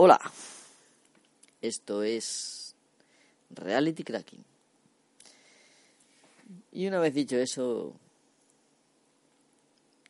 Hola, 0.00 0.20
esto 1.60 2.04
es 2.04 2.76
Reality 3.50 4.04
Cracking. 4.04 4.44
Y 6.70 6.86
una 6.86 7.00
vez 7.00 7.14
dicho 7.14 7.36
eso, 7.36 7.96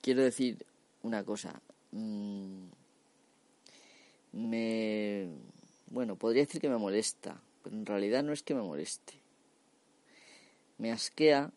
quiero 0.03 0.23
decir 0.23 0.67
una 1.03 1.25
cosa. 1.25 1.59
Mm, 1.93 2.65
me. 4.33 5.31
Bueno, 5.87 6.17
podría 6.17 6.43
decir 6.43 6.61
que 6.61 6.69
me 6.69 6.77
molesta, 6.77 7.41
pero 7.65 7.75
en 7.75 7.87
realidad 7.87 8.23
no 8.23 8.35
es 8.35 8.43
que 8.43 8.55
me 8.55 8.61
moleste. 8.61 9.15
Me 10.77 10.93
asquea 10.93 11.51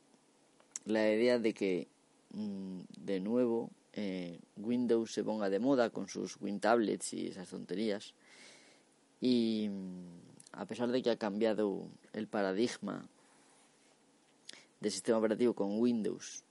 la 0.86 1.12
idea 1.12 1.38
de 1.38 1.54
que, 1.54 1.90
mm, 2.30 2.80
de 2.98 3.20
nuevo, 3.20 3.72
eh, 3.92 4.40
Windows 4.56 5.12
se 5.12 5.22
ponga 5.22 5.50
de 5.50 5.60
moda 5.60 5.90
con 5.90 6.08
sus 6.08 6.40
WinTablets 6.40 7.12
y 7.14 7.28
esas 7.28 7.50
tonterías. 7.50 8.14
Y 9.22 9.70
mm, 9.70 10.60
a 10.60 10.66
pesar 10.66 10.92
de 10.92 11.02
que 11.02 11.12
ha 11.12 11.18
cambiado 11.18 11.88
el 12.14 12.28
paradigma 12.28 13.08
del 14.82 14.92
sistema 14.92 15.20
operativo 15.20 15.54
con 15.54 15.80
Windows 15.80 16.44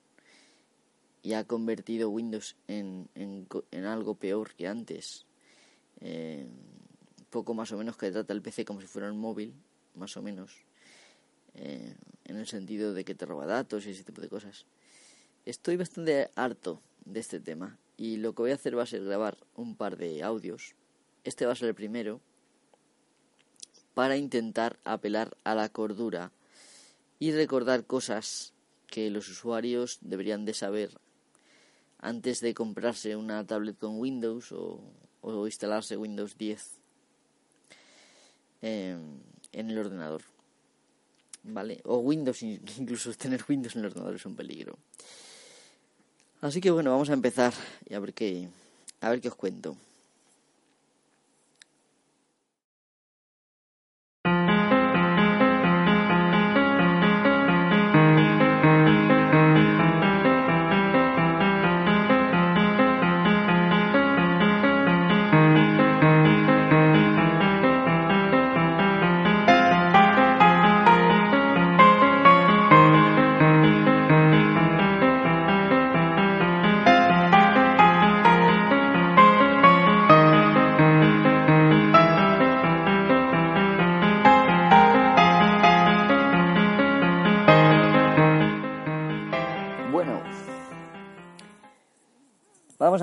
y 1.23 1.35
ha 1.35 1.45
convertido 1.45 2.09
Windows 2.09 2.57
en, 2.67 3.09
en, 3.15 3.85
algo 3.85 4.15
peor 4.15 4.55
que 4.55 4.67
antes, 4.67 5.27
eh, 6.01 6.47
poco 7.29 7.53
más 7.53 7.73
o 7.73 7.77
menos 7.77 7.97
que 7.97 8.11
trata 8.11 8.33
el 8.33 8.41
PC 8.41 8.65
como 8.65 8.81
si 8.81 8.87
fuera 8.87 9.13
un 9.13 9.19
móvil, 9.19 9.53
más 9.95 10.17
o 10.17 10.23
menos, 10.23 10.65
eh, 11.55 11.95
en 12.25 12.37
el 12.37 12.47
sentido 12.47 12.95
de 12.95 13.05
que 13.05 13.15
te 13.15 13.27
roba 13.27 13.45
datos 13.45 13.87
y 13.87 13.91
ese 13.91 14.05
tipo 14.05 14.23
de 14.23 14.29
cosas. 14.29 14.65
Estoy 15.45 15.77
bastante 15.77 16.31
harto 16.37 16.81
de 17.05 17.21
este 17.21 17.41
tema 17.41 17.79
y 17.97 18.17
lo 18.17 18.35
que 18.35 18.43
voy 18.43 18.51
a 18.53 18.55
hacer 18.55 18.79
va 18.79 18.85
a 18.85 18.87
ser 18.87 19.05
grabar 19.05 19.37
un 19.57 19.77
par 19.77 19.97
de 19.97 20.23
audios. 20.23 20.75
Este 21.25 21.45
va 21.45 21.53
a 21.53 21.57
ser 21.57 21.69
el 21.69 21.75
primero 21.75 22.21
para 23.95 24.17
intentar 24.17 24.79
apelar 24.85 25.37
a 25.45 25.55
la 25.55 25.69
cordura 25.69 26.33
y 27.19 27.33
recordar 27.33 27.85
cosas 27.85 28.53
que 28.87 29.11
los 29.11 29.29
usuarios 29.29 29.99
deberían 30.01 30.45
de 30.45 30.55
saber 30.55 30.91
antes 31.99 32.41
de 32.41 32.55
comprarse 32.55 33.15
una 33.17 33.47
tablet 33.47 33.79
con 33.79 33.99
Windows 33.99 34.53
o, 34.53 34.81
instalarse 35.47 35.97
Windows 35.97 36.37
10 36.39 36.79
em, 38.63 39.21
en 39.53 39.71
el 39.71 39.79
ordenador. 39.79 40.23
¿Vale? 41.43 41.81
O 41.85 41.99
Windows, 41.99 42.43
incluso 42.43 43.13
tener 43.15 43.45
Windows 43.49 43.77
en 43.77 43.81
el 43.81 43.87
ordenador 43.87 44.17
es 44.17 44.27
un 44.27 44.37
peligro. 44.37 44.79
Así 46.41 46.61
que 46.61 46.71
bueno, 46.71 46.91
vamos 46.91 47.11
a 47.11 47.15
empezar 47.15 47.53
y 47.87 47.95
a 47.95 48.01
ver 48.01 48.15
qué, 48.15 48.49
a 49.03 49.11
ver 49.11 49.21
qué 49.21 49.29
os 49.29 49.35
cuento. 49.35 49.77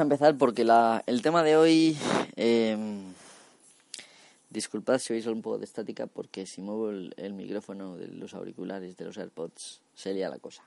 Empezar 0.07 0.37
porque 0.37 0.63
la, 0.63 1.03
el 1.05 1.21
tema 1.21 1.43
de 1.43 1.57
hoy... 1.57 1.97
Eh, 2.35 2.75
disculpad 4.49 4.97
si 4.99 5.13
oís 5.13 5.27
un 5.27 5.41
poco 5.41 5.59
de 5.59 5.65
estática 5.65 6.07
porque 6.07 6.45
si 6.45 6.61
muevo 6.61 6.89
el, 6.89 7.33
micrófono 7.33 7.97
de 7.97 8.07
los 8.07 8.33
auriculares 8.33 8.97
de 8.97 9.05
los 9.05 9.17
AirPods 9.17 9.81
sería 9.93 10.29
la 10.29 10.39
cosa. 10.39 10.63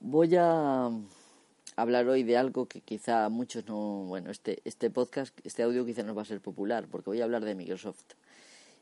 Voy 0.00 0.36
a 0.36 0.90
hablar 1.76 2.06
hoy 2.08 2.22
de 2.22 2.36
algo 2.36 2.66
que 2.66 2.80
quizá 2.80 3.28
muchos 3.28 3.66
no... 3.66 4.04
Bueno, 4.06 4.30
este, 4.30 4.60
este 4.64 4.90
podcast, 4.90 5.34
este 5.44 5.62
audio 5.62 5.86
quizá 5.86 6.02
no 6.02 6.14
va 6.14 6.22
a 6.22 6.26
ser 6.26 6.40
popular 6.40 6.86
porque 6.90 7.10
voy 7.10 7.20
a 7.22 7.24
hablar 7.24 7.44
de 7.44 7.54
Microsoft. 7.54 8.04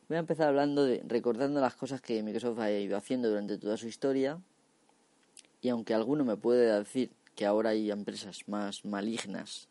Voy 0.08 0.16
a 0.16 0.20
empezar 0.20 0.48
hablando 0.48 0.84
de, 0.84 1.02
recordando 1.06 1.60
las 1.60 1.76
cosas 1.76 2.00
que 2.00 2.22
Microsoft 2.22 2.58
ha 2.58 2.70
ido 2.72 2.96
haciendo 2.96 3.28
durante 3.28 3.56
toda 3.56 3.76
su 3.76 3.86
historia 3.86 4.40
y 5.60 5.68
aunque 5.68 5.94
alguno 5.94 6.24
me 6.24 6.36
puede 6.36 6.76
decir 6.76 7.10
que 7.34 7.46
ahora 7.46 7.70
hay 7.70 7.90
empresas 7.90 8.46
más 8.46 8.84
malignas 8.84 9.68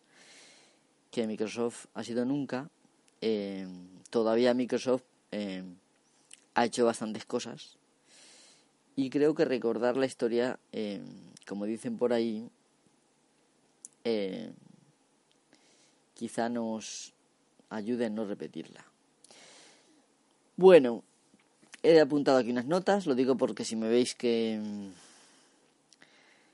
que 1.11 1.27
Microsoft 1.27 1.87
ha 1.93 2.03
sido 2.03 2.25
nunca, 2.25 2.69
eh, 3.21 3.67
todavía 4.09 4.53
Microsoft 4.53 5.03
eh, 5.31 5.63
ha 6.55 6.65
hecho 6.65 6.85
bastantes 6.85 7.25
cosas 7.25 7.77
y 8.95 9.09
creo 9.09 9.35
que 9.35 9.45
recordar 9.45 9.97
la 9.97 10.05
historia, 10.05 10.59
eh, 10.71 11.01
como 11.47 11.65
dicen 11.65 11.97
por 11.97 12.13
ahí, 12.13 12.49
quizá 16.15 16.49
nos 16.49 17.13
ayude 17.69 18.05
a 18.05 18.09
no 18.09 18.25
repetirla. 18.25 18.83
Bueno, 20.57 21.03
he 21.83 21.99
apuntado 21.99 22.37
aquí 22.37 22.51
unas 22.51 22.65
notas, 22.65 23.05
lo 23.05 23.15
digo 23.15 23.35
porque 23.35 23.65
si 23.65 23.75
me 23.75 23.89
veis 23.89 24.15
que 24.15 24.59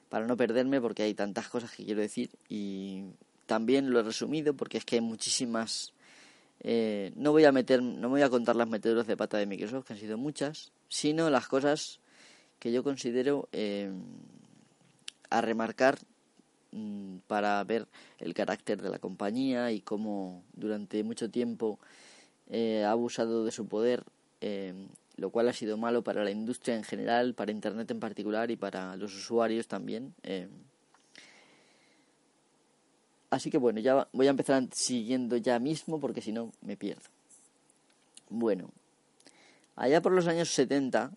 para 0.09 0.25
no 0.25 0.37
perderme 0.37 0.81
porque 0.81 1.03
hay 1.03 1.13
tantas 1.13 1.47
cosas 1.49 1.71
que 1.71 1.85
quiero 1.85 2.01
decir 2.01 2.29
y 2.49 3.03
también 3.45 3.91
lo 3.91 3.99
he 3.99 4.03
resumido 4.03 4.53
porque 4.53 4.77
es 4.77 4.85
que 4.85 4.95
hay 4.95 5.01
muchísimas 5.01 5.93
eh, 6.61 7.11
no 7.15 7.31
voy 7.31 7.45
a 7.45 7.51
meter 7.51 7.81
no 7.81 8.09
voy 8.09 8.21
a 8.21 8.29
contar 8.29 8.55
las 8.55 8.67
meteduras 8.67 9.07
de 9.07 9.17
pata 9.17 9.37
de 9.37 9.45
Microsoft 9.45 9.85
que 9.85 9.93
han 9.93 9.99
sido 9.99 10.17
muchas 10.17 10.71
sino 10.89 11.29
las 11.29 11.47
cosas 11.47 11.99
que 12.59 12.71
yo 12.71 12.83
considero 12.83 13.47
eh, 13.51 13.91
a 15.29 15.41
remarcar 15.41 15.99
mm, 16.71 17.17
para 17.27 17.63
ver 17.63 17.87
el 18.19 18.33
carácter 18.33 18.81
de 18.81 18.89
la 18.89 18.99
compañía 18.99 19.71
y 19.71 19.81
cómo 19.81 20.43
durante 20.53 21.03
mucho 21.03 21.29
tiempo 21.29 21.79
eh, 22.49 22.83
ha 22.85 22.91
abusado 22.91 23.45
de 23.45 23.51
su 23.51 23.67
poder 23.67 24.03
lo 25.17 25.31
cual 25.31 25.49
ha 25.49 25.53
sido 25.53 25.77
malo 25.77 26.03
para 26.03 26.23
la 26.23 26.31
industria 26.31 26.75
en 26.75 26.83
general, 26.83 27.33
para 27.33 27.51
Internet 27.51 27.89
en 27.89 27.99
particular 27.99 28.51
y 28.51 28.55
para 28.55 28.95
los 28.95 29.15
usuarios 29.15 29.67
también. 29.67 30.13
Eh. 30.23 30.47
Así 33.31 33.49
que 33.49 33.57
bueno, 33.57 33.79
ya 33.79 34.07
voy 34.13 34.27
a 34.27 34.29
empezar 34.29 34.63
siguiendo 34.71 35.35
ya 35.37 35.59
mismo 35.59 35.99
porque 35.99 36.21
si 36.21 36.31
no 36.31 36.51
me 36.61 36.77
pierdo. 36.77 37.09
Bueno, 38.29 38.69
allá 39.75 40.01
por 40.01 40.11
los 40.11 40.27
años 40.27 40.49
70 40.49 41.11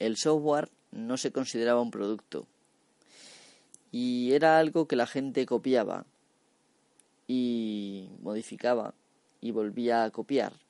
el 0.00 0.16
software 0.16 0.68
no 0.90 1.16
se 1.16 1.30
consideraba 1.30 1.80
un 1.80 1.92
producto 1.92 2.46
y 3.92 4.32
era 4.32 4.58
algo 4.58 4.88
que 4.88 4.96
la 4.96 5.06
gente 5.06 5.46
copiaba 5.46 6.04
y 7.28 8.08
modificaba 8.20 8.94
y 9.40 9.52
volvía 9.52 10.02
a 10.02 10.10
copiar 10.10 10.61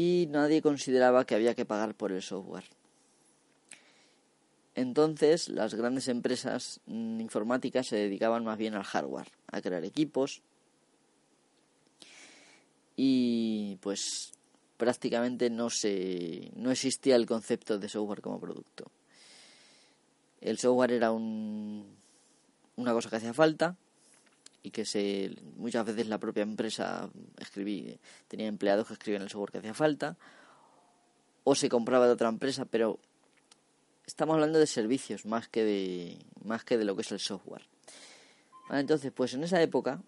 y 0.00 0.26
nadie 0.30 0.62
consideraba 0.62 1.26
que 1.26 1.34
había 1.34 1.54
que 1.54 1.66
pagar 1.66 1.94
por 1.94 2.10
el 2.10 2.22
software. 2.22 2.64
Entonces, 4.74 5.50
las 5.50 5.74
grandes 5.74 6.08
empresas 6.08 6.80
mm, 6.86 7.20
informáticas 7.20 7.88
se 7.88 7.96
dedicaban 7.96 8.42
más 8.42 8.56
bien 8.56 8.74
al 8.74 8.84
hardware, 8.84 9.28
a 9.52 9.60
crear 9.60 9.84
equipos 9.84 10.40
y 12.96 13.76
pues 13.82 14.32
prácticamente 14.78 15.50
no 15.50 15.68
se 15.68 16.50
no 16.56 16.70
existía 16.70 17.16
el 17.16 17.26
concepto 17.26 17.78
de 17.78 17.90
software 17.90 18.22
como 18.22 18.40
producto. 18.40 18.90
El 20.40 20.56
software 20.56 20.92
era 20.92 21.10
un, 21.10 21.84
una 22.76 22.94
cosa 22.94 23.10
que 23.10 23.16
hacía 23.16 23.34
falta 23.34 23.76
y 24.62 24.70
que 24.70 24.84
se 24.84 25.34
muchas 25.56 25.86
veces 25.86 26.06
la 26.08 26.18
propia 26.18 26.42
empresa 26.42 27.10
escribí, 27.38 27.98
tenía 28.28 28.46
empleados 28.46 28.86
que 28.86 28.94
escribían 28.94 29.22
el 29.22 29.30
software 29.30 29.52
que 29.52 29.58
hacía 29.58 29.74
falta 29.74 30.16
o 31.44 31.54
se 31.54 31.68
compraba 31.68 32.06
de 32.06 32.12
otra 32.12 32.28
empresa, 32.28 32.64
pero 32.64 32.98
estamos 34.06 34.34
hablando 34.34 34.58
de 34.58 34.66
servicios 34.66 35.24
más 35.24 35.48
que 35.48 35.64
de 35.64 36.18
más 36.44 36.64
que 36.64 36.76
de 36.76 36.84
lo 36.84 36.94
que 36.94 37.02
es 37.02 37.12
el 37.12 37.20
software. 37.20 37.62
entonces, 38.70 39.12
pues 39.12 39.34
en 39.34 39.44
esa 39.44 39.62
época 39.62 40.02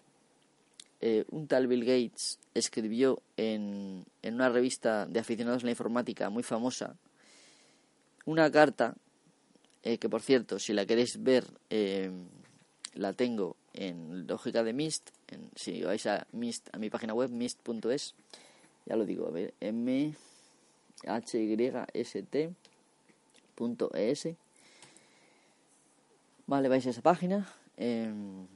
eh, 1.01 1.25
un 1.31 1.47
tal 1.47 1.67
Bill 1.67 1.83
Gates 1.83 2.39
escribió 2.53 3.21
en, 3.37 4.05
en 4.21 4.35
una 4.35 4.49
revista 4.49 5.05
de 5.05 5.19
aficionados 5.19 5.63
a 5.63 5.65
la 5.65 5.71
informática 5.71 6.29
muy 6.29 6.43
famosa 6.43 6.95
una 8.25 8.49
carta 8.51 8.95
eh, 9.83 9.97
que 9.97 10.07
por 10.07 10.21
cierto, 10.21 10.59
si 10.59 10.71
la 10.71 10.85
queréis 10.85 11.21
ver, 11.21 11.45
eh, 11.69 12.09
la 12.93 13.11
tengo 13.11 13.57
en 13.73 14.27
lógica 14.27 14.63
de 14.63 14.73
Mist, 14.73 15.09
en, 15.27 15.49
si 15.55 15.81
vais 15.83 16.05
a 16.07 16.27
Mist, 16.31 16.69
a 16.73 16.77
mi 16.77 16.89
página 16.89 17.13
web, 17.13 17.29
mist.es, 17.29 18.15
ya 18.85 18.95
lo 18.95 19.05
digo, 19.05 19.27
a 19.27 19.31
ver, 19.31 19.53
m 19.59 20.15
h 21.05 21.37
y 21.37 21.71
s 21.93 22.23
t 22.23 22.53
.es. 23.93 24.27
Vale, 26.45 26.69
vais 26.69 26.85
a 26.85 26.89
esa 26.89 27.01
página. 27.01 27.47
Em, 27.77 28.47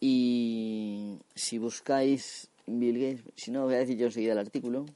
y 0.00 1.18
si 1.34 1.58
buscáis 1.58 2.48
Bill 2.66 2.98
Gates, 2.98 3.32
si 3.36 3.50
no, 3.50 3.64
voy 3.64 3.74
a 3.74 3.78
decir 3.78 3.96
yo 3.96 4.06
enseguida 4.06 4.32
el 4.32 4.38
artículo. 4.38 4.86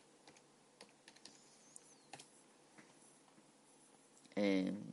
Em, 4.36 4.89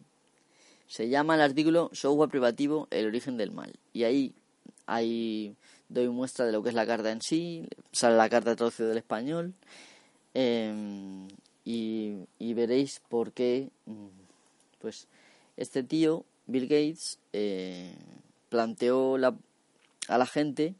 se 0.88 1.10
llama 1.10 1.36
el 1.36 1.42
artículo 1.42 1.89
Software 1.94 2.30
privativo, 2.30 2.88
el 2.92 3.07
origen 3.07 3.38
del 3.38 3.51
mal. 3.51 3.74
Y 3.94 4.04
ahí, 4.04 4.34
ahí 4.86 5.56
doy 5.89 6.10
muestra 6.10 6.45
de 6.45 6.51
lo 6.51 6.63
que 6.63 6.69
es 6.69 6.75
la 6.75 6.86
carta 6.86 7.12
en 7.12 7.22
sí, 7.22 7.68
sale 7.92 8.16
la 8.18 8.30
carta 8.30 8.56
traducida 8.56 8.88
del 8.88 8.98
español. 8.98 9.54
Em, 10.34 11.28
y, 11.66 12.54
veréis 12.54 13.01
por 13.10 13.34
qué 13.34 13.69
mm, 13.86 14.07
pues 14.80 15.07
este 15.57 15.84
tío 15.84 16.25
Bill 16.45 16.68
Gates 16.68 17.19
eh, 17.33 17.94
planteó 18.50 19.18
la, 19.18 19.36
a 20.07 20.18
la 20.18 20.25
gente 20.25 20.75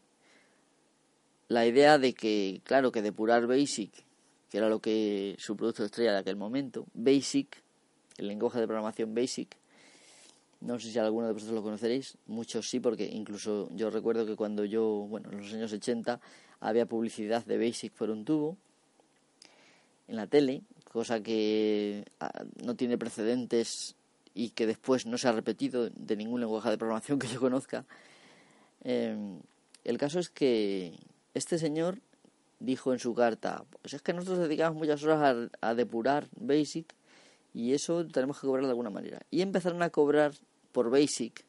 la 1.50 1.66
idea 1.66 1.98
de 1.98 2.14
que 2.14 2.62
claro 2.64 2.92
que 2.92 3.02
depurar 3.02 3.48
Basic 3.48 3.92
que 4.50 4.58
era 4.58 4.70
lo 4.70 4.80
que 4.80 5.36
su 5.40 5.58
producto 5.58 5.84
estrella 5.84 6.14
de 6.14 6.20
aquel 6.20 6.36
momento 6.36 6.86
Basic 6.94 7.62
el 8.18 8.28
lenguaje 8.28 8.60
de 8.60 8.68
programación 8.68 9.14
Basic 9.14 9.58
no 10.62 10.80
sé 10.80 10.92
si 10.92 11.00
alguno 11.00 11.28
de 11.28 11.34
vosotros 11.34 11.56
lo 11.56 11.64
conoceréis, 11.64 12.18
muchos 12.26 12.70
sí, 12.70 12.80
porque 12.80 13.06
incluso 13.06 13.70
yo 13.74 13.90
recuerdo 13.90 14.26
que 14.26 14.36
cuando 14.36 14.66
yo, 14.66 14.84
bueno, 15.10 15.32
en 15.32 15.40
los 15.40 15.54
años 15.54 15.72
80 15.72 16.20
había 16.60 16.86
publicidad 16.86 17.46
de 17.46 17.58
Basic 17.58 17.94
por 17.94 18.10
un 18.10 18.26
tubo 18.26 18.58
en 20.08 20.16
la 20.16 20.28
tele 20.28 20.64
cosa 20.98 21.22
que 21.22 22.06
ah, 22.20 22.44
no 22.64 22.76
tiene 22.76 22.98
precedentes 22.98 23.96
y 24.34 24.50
que 24.50 24.66
después 24.66 25.06
no 25.06 25.20
se 25.20 25.28
ha 25.28 25.32
repetido 25.32 25.90
de 25.92 26.16
ningún 26.16 26.40
lenguaje 26.42 26.72
de 26.72 26.78
programación 26.78 27.20
que 27.22 27.28
yo 27.28 27.40
conozca. 27.40 27.86
Em, 28.84 29.40
el 29.84 29.98
caso 29.98 30.18
es 30.20 30.30
que 30.30 30.94
este 31.34 31.60
señor 31.60 32.00
dijo 32.60 32.94
en 32.94 33.00
su 33.00 33.14
carta, 33.14 33.64
pues 33.82 33.94
es 33.94 34.02
que 34.02 34.14
nosotros 34.14 34.40
dedicamos 34.40 34.78
muchas 34.78 35.04
horas 35.04 35.50
a, 35.62 35.76
depurar 35.76 36.28
Basic 36.36 36.92
y 37.58 37.74
eso 37.74 38.06
tenemos 38.06 38.40
que 38.40 38.46
cobrar 38.46 38.66
de 38.66 38.70
alguna 38.70 38.92
manera. 38.92 39.20
Y 39.32 39.42
empezaron 39.42 39.82
a 39.82 39.90
cobrar 39.90 40.32
por 40.72 40.92
Basic 40.92 41.44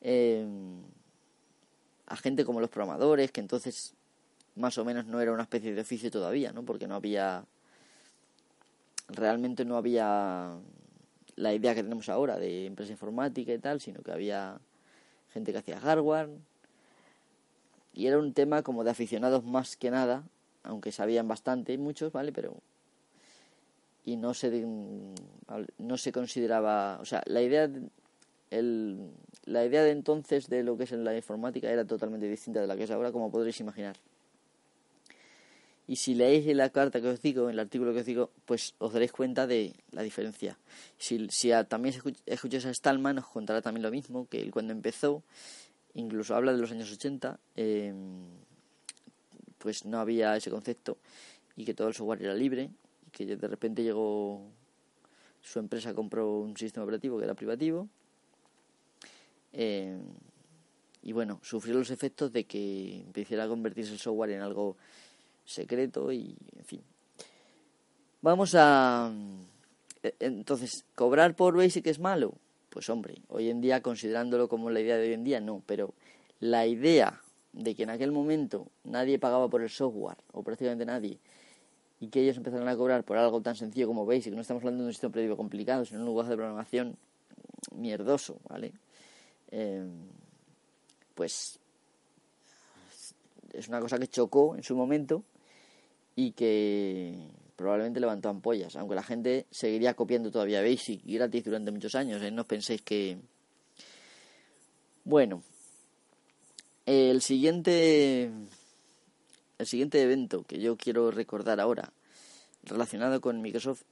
em, 0.00 0.82
a 2.06 2.16
gente 2.16 2.44
como 2.44 2.60
los 2.60 2.70
programadores, 2.70 3.32
que 3.32 3.40
entonces 3.40 3.94
más 4.54 4.78
o 4.78 4.84
menos 4.84 5.04
no 5.06 5.20
era 5.20 5.32
una 5.32 5.42
especie 5.42 5.74
de 5.74 5.80
oficio 5.80 6.12
todavía, 6.12 6.52
¿no? 6.52 6.62
Porque 6.62 6.86
no 6.86 6.94
había 6.94 7.44
realmente 9.08 9.64
no 9.64 9.76
había 9.76 10.52
la 11.34 11.52
idea 11.52 11.74
que 11.74 11.82
tenemos 11.82 12.08
ahora 12.08 12.38
de 12.38 12.66
empresa 12.66 12.92
informática 12.92 13.52
y 13.52 13.58
tal, 13.58 13.80
sino 13.80 14.00
que 14.02 14.12
había 14.12 14.60
gente 15.32 15.50
que 15.50 15.58
hacía 15.58 15.80
hardware. 15.80 16.28
Y 17.94 18.06
era 18.06 18.16
un 18.16 18.32
tema 18.32 18.62
como 18.62 18.84
de 18.84 18.92
aficionados 18.92 19.42
más 19.42 19.76
que 19.76 19.90
nada, 19.90 20.22
aunque 20.62 20.92
sabían 20.92 21.26
bastante, 21.26 21.76
muchos, 21.78 22.12
¿vale? 22.12 22.30
Pero. 22.30 22.62
Y 24.06 24.16
no 24.16 24.32
se, 24.32 24.64
no 25.78 25.96
se 25.98 26.12
consideraba. 26.12 26.98
O 27.02 27.04
sea, 27.04 27.22
la 27.26 27.42
idea. 27.42 27.68
El, 28.50 29.10
la 29.44 29.64
idea 29.64 29.82
de 29.82 29.90
entonces 29.90 30.48
de 30.48 30.62
lo 30.62 30.76
que 30.76 30.84
es 30.84 30.92
la 30.92 31.14
informática 31.14 31.70
era 31.70 31.84
totalmente 31.84 32.28
distinta 32.28 32.60
de 32.60 32.66
la 32.66 32.76
que 32.76 32.84
es 32.84 32.90
ahora, 32.90 33.12
como 33.12 33.30
podréis 33.30 33.60
imaginar. 33.60 33.96
Y 35.88 35.96
si 35.96 36.14
leéis 36.14 36.46
la 36.56 36.70
carta 36.70 37.00
que 37.00 37.08
os 37.08 37.22
digo, 37.22 37.48
el 37.48 37.58
artículo 37.60 37.92
que 37.92 38.00
os 38.00 38.06
digo, 38.06 38.30
pues 38.44 38.74
os 38.78 38.92
daréis 38.92 39.12
cuenta 39.12 39.46
de 39.46 39.72
la 39.92 40.02
diferencia. 40.02 40.58
Si, 40.98 41.28
si 41.30 41.52
también 41.68 41.94
escucháis 42.26 42.66
a 42.66 42.74
Stallman, 42.74 43.18
os 43.18 43.26
contará 43.26 43.62
también 43.62 43.84
lo 43.84 43.92
mismo, 43.92 44.26
que 44.28 44.42
él 44.42 44.50
cuando 44.50 44.72
empezó, 44.72 45.22
incluso 45.94 46.34
habla 46.34 46.52
de 46.52 46.58
los 46.58 46.72
años 46.72 46.90
80, 46.90 47.38
eh, 47.54 47.94
pues 49.58 49.84
no 49.84 50.00
había 50.00 50.36
ese 50.36 50.50
concepto 50.50 50.98
y 51.56 51.64
que 51.64 51.74
todo 51.74 51.88
el 51.88 51.94
software 51.94 52.22
era 52.22 52.34
libre 52.34 52.70
que 53.16 53.36
de 53.36 53.48
repente 53.48 53.82
llegó 53.82 54.42
su 55.40 55.58
empresa 55.58 55.94
compró 55.94 56.38
un 56.40 56.54
sistema 56.56 56.84
operativo 56.84 57.16
que 57.16 57.24
era 57.24 57.34
privativo 57.34 57.88
eh, 59.54 59.96
y 61.02 61.12
bueno, 61.12 61.40
sufrió 61.42 61.74
los 61.74 61.90
efectos 61.90 62.30
de 62.32 62.44
que 62.44 62.98
empezara 62.98 63.44
a 63.44 63.48
convertirse 63.48 63.92
el 63.92 63.98
software 63.98 64.30
en 64.32 64.42
algo 64.42 64.76
secreto 65.44 66.12
y, 66.12 66.36
en 66.58 66.64
fin. 66.64 66.82
Vamos 68.20 68.54
a... 68.56 69.12
Eh, 70.02 70.14
entonces, 70.18 70.84
¿cobrar 70.94 71.36
por 71.36 71.56
Basic 71.56 71.86
es 71.86 72.00
malo? 72.00 72.34
Pues 72.68 72.90
hombre, 72.90 73.14
hoy 73.28 73.48
en 73.48 73.60
día, 73.60 73.80
considerándolo 73.80 74.48
como 74.48 74.68
la 74.68 74.80
idea 74.80 74.96
de 74.96 75.06
hoy 75.06 75.14
en 75.14 75.24
día, 75.24 75.40
no, 75.40 75.62
pero 75.64 75.94
la 76.40 76.66
idea 76.66 77.22
de 77.52 77.74
que 77.74 77.84
en 77.84 77.90
aquel 77.90 78.12
momento 78.12 78.66
nadie 78.84 79.18
pagaba 79.18 79.48
por 79.48 79.62
el 79.62 79.70
software, 79.70 80.18
o 80.32 80.42
prácticamente 80.42 80.84
nadie, 80.84 81.18
y 82.00 82.08
que 82.08 82.20
ellos 82.20 82.36
empezaron 82.36 82.68
a 82.68 82.76
cobrar 82.76 83.04
por 83.04 83.16
algo 83.16 83.40
tan 83.40 83.56
sencillo 83.56 83.86
como 83.86 84.04
Basic, 84.04 84.34
no 84.34 84.40
estamos 84.40 84.62
hablando 84.62 84.82
de 84.82 84.88
un 84.88 84.92
sistema 84.92 85.10
operativo 85.10 85.36
complicado, 85.36 85.84
sino 85.84 86.00
un 86.00 86.06
lenguaje 86.06 86.30
de 86.30 86.36
programación 86.36 86.96
mierdoso, 87.74 88.38
¿vale? 88.48 88.72
Eh, 89.50 89.86
pues 91.14 91.58
es 93.52 93.68
una 93.68 93.80
cosa 93.80 93.98
que 93.98 94.08
chocó 94.08 94.54
en 94.56 94.62
su 94.62 94.76
momento 94.76 95.24
y 96.14 96.32
que 96.32 97.14
probablemente 97.56 98.00
levantó 98.00 98.28
ampollas, 98.28 98.76
aunque 98.76 98.94
la 98.94 99.02
gente 99.02 99.46
seguiría 99.50 99.94
copiando 99.94 100.30
todavía 100.30 100.60
Basic 100.60 101.00
y 101.04 101.14
gratis 101.14 101.44
durante 101.44 101.70
muchos 101.70 101.94
años, 101.94 102.22
¿eh? 102.22 102.30
no 102.30 102.42
os 102.42 102.48
penséis 102.48 102.82
que... 102.82 103.18
Bueno, 105.04 105.42
el 106.84 107.22
siguiente, 107.22 108.30
el 109.58 109.66
siguiente 109.66 110.02
evento 110.02 110.44
que 110.44 110.60
yo 110.60 110.76
quiero 110.76 111.10
recordar 111.10 111.60
ahora, 111.60 111.92
relacionado 112.62 113.20
con 113.20 113.40
Microsoft, 113.42 113.82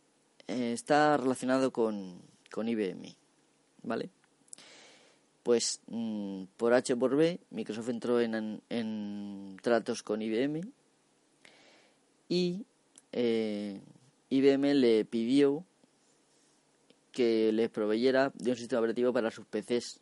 eh, 0.48 0.72
está 0.72 1.16
relacionado 1.16 1.72
con, 1.72 2.20
con 2.50 2.68
IBM, 2.68 3.14
¿vale? 3.82 4.10
Pues 5.42 5.80
mm, 5.86 6.44
por 6.56 6.72
H 6.72 6.96
por 6.96 7.16
B, 7.16 7.38
Microsoft 7.50 7.88
entró 7.88 8.20
en, 8.20 8.62
en 8.68 9.56
tratos 9.62 10.02
con 10.02 10.22
IBM 10.22 10.62
y 12.28 12.64
eh, 13.12 13.80
IBM 14.30 14.74
le 14.74 15.04
pidió 15.04 15.64
que 17.12 17.52
les 17.52 17.70
proveyera 17.70 18.32
de 18.34 18.50
un 18.50 18.56
sistema 18.56 18.80
operativo 18.80 19.12
para 19.12 19.30
sus 19.30 19.46
PCs 19.46 20.00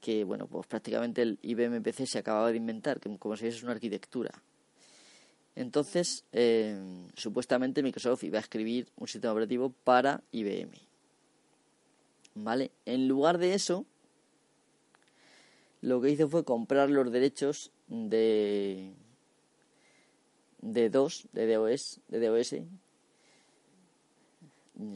que 0.00 0.22
bueno 0.22 0.46
pues 0.46 0.66
prácticamente 0.66 1.22
el 1.22 1.38
IBM 1.42 1.82
PC 1.82 2.06
se 2.06 2.18
acababa 2.18 2.52
de 2.52 2.58
inventar 2.58 3.00
que 3.00 3.16
como 3.18 3.36
sabéis 3.36 3.56
es 3.56 3.62
una 3.64 3.72
arquitectura 3.72 4.30
entonces 5.58 6.24
eh, 6.32 6.78
supuestamente 7.14 7.82
Microsoft 7.82 8.24
iba 8.24 8.38
a 8.38 8.42
escribir 8.42 8.88
un 8.96 9.08
sistema 9.08 9.32
operativo 9.32 9.70
para 9.84 10.22
IBM 10.32 10.72
vale 12.34 12.70
en 12.84 13.08
lugar 13.08 13.38
de 13.38 13.54
eso 13.54 13.86
lo 15.80 16.00
que 16.00 16.10
hizo 16.10 16.28
fue 16.28 16.44
comprar 16.44 16.90
los 16.90 17.10
derechos 17.10 17.72
de 17.88 18.94
de 20.60 20.90
2 20.90 21.28
de 21.32 21.54
DOS, 21.54 22.00
de 22.08 22.26
DOS. 22.26 22.54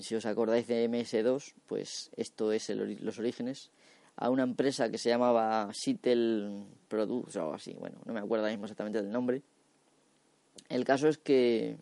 Si 0.01 0.15
os 0.15 0.27
acordáis 0.27 0.67
de 0.67 0.89
MS2, 0.89 1.55
pues 1.67 2.11
esto 2.17 2.53
es 2.53 2.69
los 2.71 3.19
orígenes. 3.19 3.71
A 4.15 4.31
una 4.31 4.43
empresa 4.43 4.91
que 4.91 4.99
se 4.99 5.09
llamaba 5.09 5.73
Sitel 5.73 6.67
Products 6.89 7.37
o 7.37 7.41
algo 7.41 7.55
así. 7.55 7.75
Bueno, 7.75 7.99
no 8.05 8.13
me 8.13 8.21
acuerdo 8.21 8.47
mismo 8.47 8.65
exactamente 8.65 9.03
del 9.03 9.11
nombre. 9.11 9.43
El 10.69 10.85
caso 10.85 11.09
es 11.09 11.19
que 11.19 11.77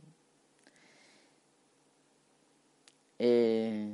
eh, 3.18 3.88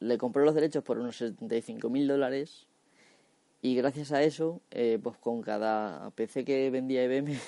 le 0.00 0.18
compró 0.18 0.44
los 0.44 0.54
derechos 0.54 0.82
por 0.82 0.98
unos 0.98 1.16
75 1.16 1.90
mil 1.90 2.08
dólares 2.08 2.66
y 3.60 3.74
gracias 3.74 4.12
a 4.12 4.22
eso, 4.22 4.60
eh, 4.70 4.98
pues 5.02 5.16
con 5.18 5.42
cada 5.42 6.10
PC 6.10 6.44
que 6.44 6.70
vendía 6.70 7.04
IBM 7.04 7.38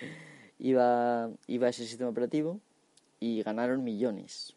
iba, 0.58 1.30
iba 1.46 1.68
ese 1.68 1.86
sistema 1.86 2.10
operativo 2.10 2.60
y 3.20 3.42
ganaron 3.42 3.84
millones. 3.84 4.54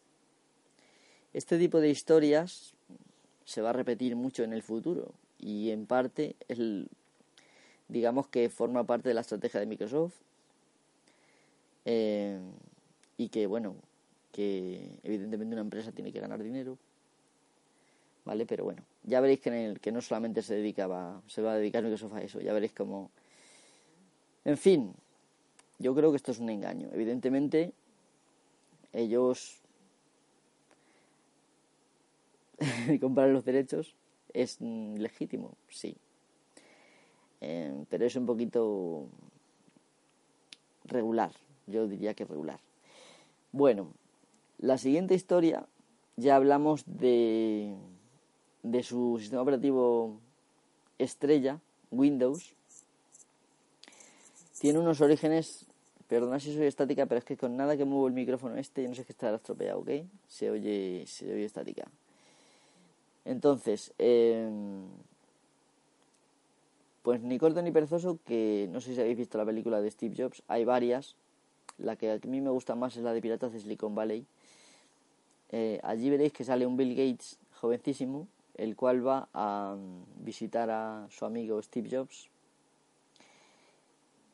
Este 1.33 1.59
tipo 1.59 1.79
de 1.79 1.89
historias 1.89 2.73
se 3.43 3.61
va 3.61 3.69
a 3.69 3.73
repetir 3.73 4.15
mucho 4.15 4.43
en 4.43 4.53
el 4.53 4.63
futuro 4.63 5.13
y 5.37 5.69
en 5.69 5.85
parte 5.85 6.35
el, 6.47 6.89
digamos 7.87 8.27
que 8.27 8.49
forma 8.49 8.85
parte 8.85 9.09
de 9.09 9.15
la 9.15 9.21
estrategia 9.21 9.59
de 9.59 9.67
Microsoft 9.67 10.15
eh, 11.85 12.39
y 13.17 13.29
que 13.29 13.47
bueno 13.47 13.75
que 14.31 14.91
evidentemente 15.03 15.55
una 15.55 15.61
empresa 15.61 15.91
tiene 15.91 16.11
que 16.11 16.19
ganar 16.19 16.43
dinero 16.43 16.77
vale 18.25 18.45
pero 18.45 18.65
bueno 18.65 18.83
ya 19.07 19.21
veréis 19.21 19.39
que, 19.39 19.49
en 19.49 19.55
el, 19.55 19.79
que 19.79 19.91
no 19.91 20.01
solamente 20.01 20.41
se 20.41 20.55
dedicaba, 20.55 21.21
se 21.27 21.41
va 21.41 21.53
a 21.53 21.57
dedicar 21.57 21.83
Microsoft 21.83 22.13
a 22.13 22.21
eso, 22.21 22.41
ya 22.41 22.53
veréis 22.53 22.73
cómo... 22.73 23.11
En 24.43 24.57
fin, 24.57 24.93
yo 25.79 25.93
creo 25.95 26.11
que 26.11 26.17
esto 26.17 26.31
es 26.31 26.39
un 26.39 26.49
engaño. 26.49 26.89
Evidentemente, 26.91 27.73
ellos 28.93 29.59
comprar 33.01 33.29
los 33.29 33.45
derechos 33.45 33.95
es 34.33 34.59
legítimo, 34.61 35.55
sí. 35.69 35.95
Eh, 37.41 37.85
pero 37.89 38.05
es 38.05 38.15
un 38.15 38.25
poquito 38.25 39.07
regular, 40.85 41.31
yo 41.67 41.87
diría 41.87 42.13
que 42.13 42.25
regular. 42.25 42.59
Bueno, 43.51 43.87
la 44.59 44.77
siguiente 44.77 45.15
historia 45.15 45.65
ya 46.17 46.35
hablamos 46.35 46.83
de, 46.85 47.73
de 48.63 48.83
su 48.83 49.17
sistema 49.19 49.41
operativo 49.41 50.19
estrella, 50.97 51.59
Windows. 51.91 52.53
Tiene 54.59 54.79
unos 54.79 55.01
orígenes, 55.01 55.65
perdona 56.07 56.39
si 56.39 56.53
soy 56.53 56.65
estática, 56.65 57.05
pero 57.05 57.19
es 57.19 57.25
que 57.25 57.37
con 57.37 57.55
nada 57.55 57.77
que 57.77 57.85
muevo 57.85 58.07
el 58.07 58.13
micrófono 58.13 58.55
este, 58.55 58.83
yo 58.83 58.89
no 58.89 58.95
sé 58.95 59.03
qué 59.03 59.11
está 59.11 59.33
estropeado, 59.33 59.79
¿ok? 59.79 59.89
Se 60.27 60.49
oye, 60.49 61.03
se 61.07 61.31
oye 61.31 61.45
estática. 61.45 61.85
Entonces, 63.25 63.93
em, 63.97 64.85
pues 67.01 67.21
ni 67.21 67.37
corto 67.37 67.61
ni 67.61 67.71
perezoso, 67.71 68.19
que 68.25 68.69
no 68.71 68.81
sé 68.81 68.95
si 68.95 69.01
habéis 69.01 69.17
visto 69.17 69.37
la 69.37 69.45
película 69.45 69.81
de 69.81 69.91
Steve 69.91 70.15
Jobs, 70.17 70.43
hay 70.47 70.63
varias. 70.63 71.15
La 71.77 71.95
que 71.95 72.11
a 72.11 72.19
mí 72.27 72.41
me 72.41 72.49
gusta 72.49 72.75
más 72.75 72.95
es 72.97 73.03
la 73.03 73.13
de 73.13 73.21
Piratas 73.21 73.53
de 73.53 73.59
Silicon 73.59 73.95
Valley. 73.95 74.25
Eh, 75.51 75.79
allí 75.83 76.09
veréis 76.09 76.33
que 76.33 76.43
sale 76.43 76.65
un 76.65 76.77
Bill 76.77 76.95
Gates 76.95 77.37
jovencísimo, 77.59 78.27
el 78.55 78.75
cual 78.75 79.05
va 79.05 79.27
a 79.33 79.75
mm, 79.77 80.23
visitar 80.25 80.69
a 80.69 81.07
su 81.09 81.25
amigo 81.25 81.61
Steve 81.61 81.89
Jobs. 81.91 82.29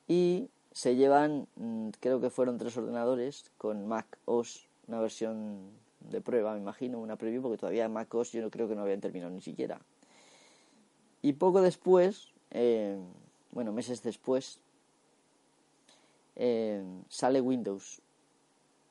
Y 0.07 0.49
se 0.71 0.95
llevan, 0.95 1.47
mm, 1.55 1.89
creo 1.99 2.21
que 2.21 2.29
fueron 2.29 2.57
tres 2.57 2.77
ordenadores 2.77 3.51
con 3.57 3.87
Mac 3.87 4.17
OS, 4.25 4.67
una 4.87 4.99
versión 4.99 5.81
de 6.09 6.21
prueba, 6.21 6.53
me 6.53 6.59
imagino, 6.59 6.99
una 6.99 7.15
preview, 7.15 7.41
porque 7.41 7.57
todavía 7.57 7.87
MacOS 7.87 8.31
yo 8.31 8.41
no 8.41 8.49
creo 8.49 8.67
que 8.67 8.75
no 8.75 8.81
habían 8.81 9.01
terminado 9.01 9.31
ni 9.31 9.41
siquiera. 9.41 9.79
Y 11.21 11.33
poco 11.33 11.61
después, 11.61 12.29
eh, 12.51 12.97
bueno, 13.51 13.71
meses 13.71 14.01
después, 14.01 14.59
eh, 16.35 16.83
sale 17.09 17.41
Windows. 17.41 18.01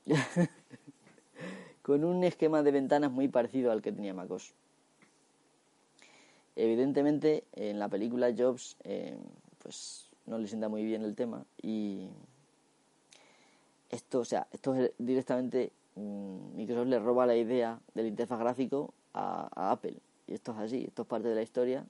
con 1.82 2.04
un 2.04 2.25
esquema 2.25 2.62
de 2.62 2.73
ventanas 2.73 3.11
muy 3.11 3.28
parecido 3.28 3.73
al 3.73 3.82
que 3.82 3.92
tenía 3.92 4.14
MacOS. 4.14 4.54
Evidentemente, 6.56 7.44
en 7.52 7.78
la 7.78 7.88
película 7.88 8.35
Jobs, 8.37 8.76
eh, 8.85 9.16
pues 9.62 10.09
no 10.26 10.38
le 10.38 10.47
sienta 10.47 10.68
muy 10.68 10.85
bien 10.85 11.02
el 11.02 11.14
tema 11.14 11.44
y 11.62 12.09
esto, 13.88 14.20
o 14.20 14.25
sea, 14.25 14.47
esto 14.52 14.75
es 14.75 14.92
directamente 14.99 15.73
Mm, 15.97 16.56
Microsoft 16.56 16.88
le 16.88 16.99
roba 16.99 17.26
la 17.26 17.37
idea 17.37 17.80
del 17.94 18.06
interfaz 18.06 18.38
gráfico 18.38 18.94
a, 19.12 19.70
Apple. 19.73 19.97
Y 20.26 20.35
esto 20.35 20.52
es 20.52 20.59
así, 20.59 20.85
esto 20.87 21.02
es 21.02 21.09
parte 21.09 21.28
de 21.28 21.35
la 21.35 21.42
historia. 21.42 21.85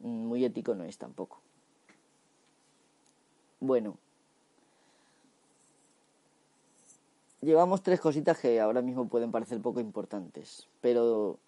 Mm, 0.00 0.26
muy 0.26 0.44
ético 0.44 0.74
no 0.74 0.84
es 0.84 0.98
tampoco. 0.98 1.40
Bueno. 3.60 3.96
Llevamos 7.42 7.82
tres 7.82 8.00
cositas 8.00 8.38
que 8.38 8.60
ahora 8.60 8.82
mismo 8.82 9.08
pueden 9.08 9.32
parecer 9.32 9.60
poco 9.60 9.80
importantes, 9.80 10.68
pero 10.80 11.38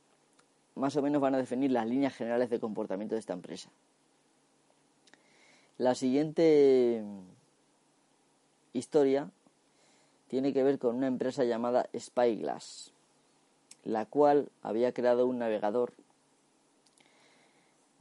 más 0.74 0.96
o 0.96 1.02
menos 1.02 1.22
van 1.22 1.36
a 1.36 1.38
definir 1.38 1.70
las 1.70 1.86
líneas 1.86 2.14
generales 2.16 2.50
de 2.50 2.58
comportamiento 2.58 3.14
de 3.14 3.20
esta 3.20 3.32
empresa. 3.32 3.70
La 5.78 5.94
siguiente 5.94 7.04
historia 8.72 9.30
tiene 10.26 10.52
que 10.52 10.64
ver 10.64 10.80
con 10.80 10.96
una 10.96 11.06
empresa 11.06 11.44
llamada 11.44 11.88
Spyglass, 11.96 12.92
la 13.84 14.04
cual 14.04 14.48
había 14.62 14.92
creado 14.92 15.26
un 15.26 15.38
navegador 15.38 15.92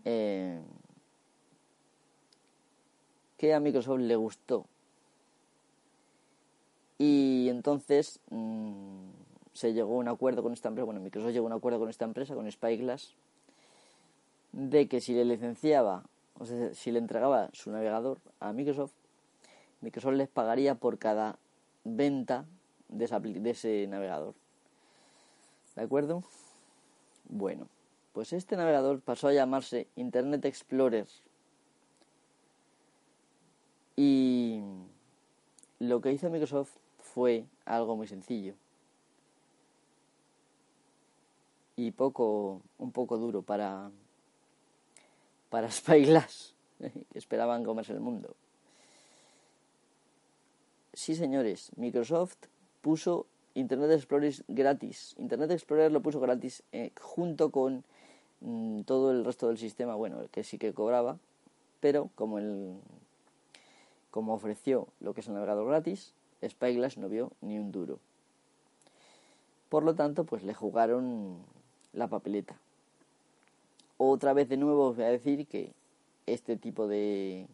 eh, 0.04 0.60
que 3.38 3.54
a 3.54 3.60
Microsoft 3.60 4.00
le 4.00 4.16
gustó. 4.16 4.66
Y 7.06 7.50
entonces 7.50 8.22
mm, 8.30 9.10
se 9.52 9.74
llegó 9.74 9.96
a 9.96 9.98
un 9.98 10.08
acuerdo 10.08 10.42
con 10.42 10.54
esta 10.54 10.70
empresa, 10.70 10.86
bueno, 10.86 11.02
Microsoft 11.02 11.34
llegó 11.34 11.48
a 11.48 11.50
un 11.50 11.58
acuerdo 11.58 11.78
con 11.78 11.90
esta 11.90 12.06
empresa, 12.06 12.34
con 12.34 12.50
Spyglass, 12.50 13.14
de 14.54 14.88
que 14.88 15.02
si 15.02 15.14
le 15.14 15.26
licenciaba, 15.26 16.06
o 16.40 16.46
sea, 16.46 16.74
si 16.74 16.94
le 16.94 17.00
entregaba 17.00 17.50
su 17.52 17.72
navegador 17.72 18.20
a 18.40 18.54
Microsoft, 18.54 18.94
Microsoft 19.82 20.14
les 20.14 20.30
pagaría 20.30 20.76
por 20.76 20.98
cada 20.98 21.36
venta 21.84 22.46
de, 22.88 23.06
de 23.06 23.50
ese 23.50 23.86
navegador. 23.88 24.34
¿De 25.76 25.82
acuerdo? 25.82 26.24
Bueno, 27.28 27.68
pues 28.14 28.32
este 28.32 28.56
navegador 28.56 29.02
pasó 29.02 29.28
a 29.28 29.34
llamarse 29.34 29.88
Internet 29.98 30.46
Explorer. 30.46 31.08
Y 33.98 34.62
lo 35.80 36.00
que 36.00 36.14
hizo 36.14 36.30
Microsoft 36.30 36.78
fue 37.14 37.46
algo 37.66 37.96
muy 37.96 38.08
sencillo. 38.08 38.56
Y 41.76 41.92
poco, 41.92 42.62
un 42.78 42.92
poco 42.92 43.18
duro 43.18 43.42
para, 43.42 43.92
para 45.50 45.70
que 45.88 46.24
esperaban 47.14 47.64
comerse 47.64 47.94
el 47.94 48.00
mundo. 48.00 48.36
Sí, 50.94 51.16
señores, 51.16 51.72
Microsoft 51.76 52.38
puso 52.82 53.26
Internet 53.56 53.92
Explorer 53.92 54.34
gratis. 54.48 55.16
Internet 55.18 55.52
Explorer 55.52 55.92
lo 55.92 56.02
puso 56.02 56.20
gratis 56.20 56.64
eh, 56.72 56.92
junto 57.00 57.52
con 57.52 57.84
mm, 58.42 58.82
todo 58.82 59.12
el 59.12 59.26
resto 59.26 59.48
del 59.48 59.58
sistema, 59.58 59.96
bueno, 59.96 60.22
el 60.22 60.30
que 60.30 60.44
sí 60.44 60.58
que 60.58 60.74
cobraba, 60.74 61.18
pero 61.80 62.10
como 62.16 62.40
el 62.40 62.76
como 64.12 64.36
ofreció 64.36 64.88
lo 65.00 65.16
que 65.16 65.22
es 65.22 65.28
el 65.28 65.34
navegador 65.34 65.68
gratis, 65.68 66.14
Spyglass 66.48 66.98
no 66.98 67.10
vio 67.10 67.32
ni 67.42 67.58
un 67.58 67.72
duro. 67.72 68.00
Por 69.70 69.84
lo 69.84 69.96
tanto, 69.96 70.24
pues 70.24 70.44
le 70.44 70.54
jugaron 70.54 71.38
la 71.94 72.08
papeleta. 72.08 72.56
Otra 73.98 74.34
vez 74.34 74.50
de 74.50 74.58
nuevo 74.58 74.90
os 74.90 74.96
voy 74.96 75.06
a 75.06 75.10
decir 75.10 75.48
que 75.48 75.72
este 76.26 76.58
tipo 76.58 76.88
de 76.88 77.48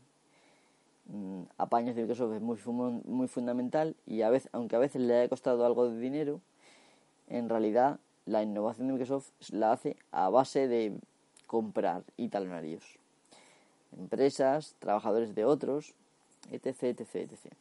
Mm, 1.11 1.45
apaños 1.57 1.95
de 1.95 2.03
Microsoft 2.03 2.33
es 2.35 2.41
muy, 2.41 3.27
fundamental 3.27 3.95
y 4.05 4.21
a 4.21 4.29
veces, 4.29 4.47
aunque 4.53 4.75
a 4.75 4.79
veces 4.79 5.01
le 5.01 5.17
haya 5.17 5.27
costado 5.27 5.65
algo 5.65 5.89
de 5.89 5.99
dinero, 5.99 6.39
en 7.27 7.49
realidad 7.49 7.99
la 8.27 8.43
innovación 8.43 8.87
de 8.87 8.93
Microsoft 8.93 9.31
la 9.49 9.71
hace 9.71 9.97
a 10.11 10.29
base 10.29 10.67
de 10.67 10.93
comprar 11.47 12.03
y 12.15 12.29
talonarios. 12.29 12.99
Empresas, 13.97 14.75
trabajadores 14.77 15.33
de 15.33 15.45
otros, 15.45 15.95
etc, 16.51 16.83
etc, 16.83 17.15
etc. 17.15 17.53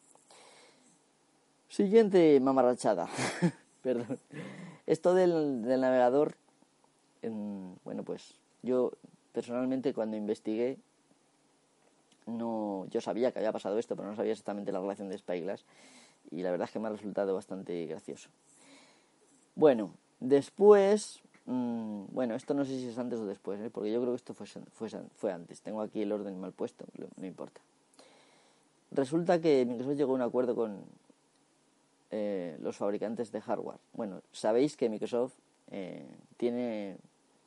Siguiente 1.69 2.41
mamarrachada. 2.41 3.09
Perdón. 3.83 4.19
Esto 4.87 5.15
del, 5.15 5.63
del 5.63 5.81
navegador, 5.81 6.35
bueno, 7.85 8.03
pues 8.05 8.35
yo 8.63 8.93
personalmente 9.33 9.93
cuando 9.93 10.17
investigué 10.17 10.79
no, 12.29 12.87
yo 12.91 13.01
sabía 13.01 13.33
que 13.33 13.39
había 13.39 13.53
pasado 13.53 13.79
esto, 13.79 13.97
pero 13.97 14.09
no 14.09 14.17
sabía 14.17 14.33
exactamente 14.33 14.73
la 14.73 14.81
relación 14.81 15.09
de 15.09 15.19
Spyglass 15.19 15.65
y 16.31 16.43
la 16.43 16.51
verdad 16.51 16.67
es 16.67 16.73
que 16.73 16.79
me 16.79 16.89
ha 16.89 16.91
resultado 16.91 17.35
bastante 17.35 17.87
gracioso. 17.87 18.29
Bueno, 19.55 19.91
después, 20.21 21.21
mm, 21.47 22.05
bueno, 22.13 22.35
esto 22.35 22.55
no 22.55 22.65
sé 22.65 22.79
si 22.79 22.89
es 22.89 22.99
antes 22.99 23.19
o 23.19 23.27
después, 23.27 23.61
¿eh? 23.61 23.71
porque 23.71 23.91
yo 23.91 24.01
creo 24.01 24.13
que 24.13 24.17
esto 24.17 24.35
fue, 24.35 24.47
fue, 24.47 24.89
fue 25.17 25.33
antes. 25.33 25.63
Tengo 25.63 25.81
aquí 25.81 26.03
el 26.03 26.13
orden 26.13 26.39
mal 26.39 26.53
puesto, 26.53 26.85
no 27.17 27.27
importa. 27.27 27.61
Resulta 28.91 29.41
que 29.41 29.65
Microsoft 29.67 29.97
llegó 29.97 30.13
a 30.13 30.17
un 30.17 30.23
acuerdo 30.23 30.55
con 30.55 30.85
eh, 32.11 32.57
los 32.61 32.77
fabricantes 32.77 33.33
de 33.33 33.41
hardware. 33.41 33.79
Bueno, 33.93 34.23
sabéis 34.33 34.77
que 34.77 34.89
Microsoft 34.89 35.35
eh, 35.71 36.07
tiene 36.37 36.97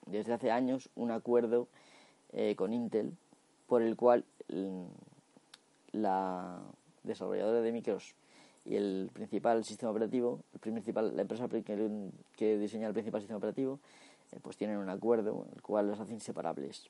desde 0.06 0.34
hace 0.34 0.52
años 0.52 0.90
un 0.96 1.12
acuerdo 1.12 1.68
con 2.56 2.72
Intel 2.72 3.12
por 3.68 3.82
el 3.82 3.98
cual 3.98 4.24
la 5.92 6.62
desarrolladora 7.04 7.62
de 7.62 7.72
micros 7.74 8.16
y 8.66 8.76
el 8.76 9.10
principal 9.14 9.64
sistema 9.64 9.92
operativo, 9.92 10.40
el 10.54 10.60
principal, 10.60 11.16
la 11.16 11.24
empresa 11.24 11.48
que, 11.48 12.58
diseña 12.58 12.88
el 12.88 12.94
principal 12.94 13.22
sistema 13.22 13.38
operativo, 13.38 13.80
eh, 14.32 14.40
pues 14.42 14.58
tienen 14.58 14.78
un 14.78 14.90
acuerdo 14.90 15.48
el 15.56 15.62
cual 15.62 15.88
los 15.88 16.00
hace 16.00 16.14
inseparables. 16.14 16.90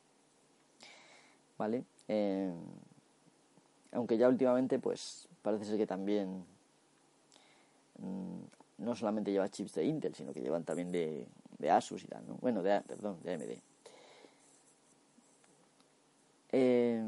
¿Vale? 1.57 1.83
Eh, 2.07 2.51
aunque 3.93 4.17
ya 4.17 4.27
últimamente, 4.27 4.79
pues 4.79 5.27
parece 5.41 5.65
ser 5.65 5.77
que 5.77 5.87
también 5.87 6.43
mm, 7.99 8.39
no 8.79 8.95
solamente 8.95 9.31
lleva 9.31 9.49
chips 9.49 9.75
de 9.75 9.85
Intel, 9.85 10.15
sino 10.15 10.33
que 10.33 10.41
llevan 10.41 10.63
también 10.63 10.91
de, 10.91 11.27
de 11.59 11.71
Asus 11.71 12.03
y 12.03 12.07
tal, 12.07 12.27
¿no? 12.27 12.35
Bueno, 12.41 12.63
de, 12.63 12.81
perdón, 12.81 13.17
de 13.23 13.33
AMD. 13.33 13.51
Eh, 16.53 17.01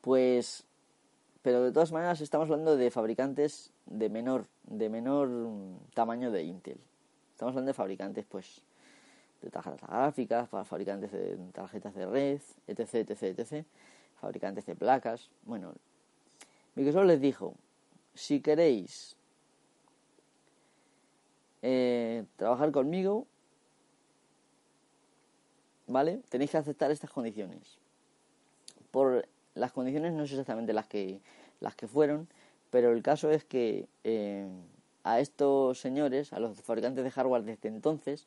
pues, 0.00 0.64
pero 1.42 1.62
de 1.62 1.72
todas 1.72 1.92
maneras 1.92 2.20
estamos 2.20 2.50
hablando 2.50 2.76
de 2.76 2.90
fabricantes 2.90 3.72
de 3.86 4.08
menor, 4.08 4.46
de 4.64 4.88
menor 4.88 5.28
tamaño 5.94 6.30
de 6.30 6.44
Intel. 6.44 6.78
Estamos 7.32 7.52
hablando 7.52 7.70
de 7.70 7.74
fabricantes, 7.74 8.24
pues, 8.26 8.62
de 9.42 9.50
tarjetas 9.50 9.88
gráficas, 9.88 10.48
para 10.48 10.64
fabricantes 10.64 11.12
de 11.12 11.36
tarjetas 11.52 11.94
de 11.94 12.06
red, 12.06 12.40
etc, 12.66 12.94
etc, 12.94 13.22
etc. 13.38 13.66
Fabricantes 14.20 14.64
de 14.66 14.74
placas. 14.74 15.30
Bueno, 15.42 15.74
Microsoft 16.74 17.06
les 17.06 17.20
dijo, 17.20 17.54
si 18.14 18.40
queréis 18.40 19.16
eh, 21.62 22.24
trabajar 22.36 22.70
conmigo, 22.72 23.26
¿vale? 25.86 26.20
Tenéis 26.28 26.50
que 26.50 26.58
aceptar 26.58 26.90
estas 26.90 27.10
condiciones. 27.10 27.78
Por 28.90 29.26
las 29.54 29.72
condiciones 29.72 30.12
no 30.12 30.24
es 30.24 30.30
exactamente 30.30 30.72
las 30.72 30.86
que, 30.86 31.20
las 31.60 31.74
que 31.74 31.88
fueron, 31.88 32.28
pero 32.70 32.92
el 32.92 33.02
caso 33.02 33.30
es 33.30 33.44
que 33.44 33.88
eh, 34.04 34.48
a 35.04 35.20
estos 35.20 35.80
señores, 35.80 36.32
a 36.32 36.38
los 36.38 36.60
fabricantes 36.60 37.04
de 37.04 37.10
hardware 37.10 37.44
desde 37.44 37.68
entonces, 37.68 38.26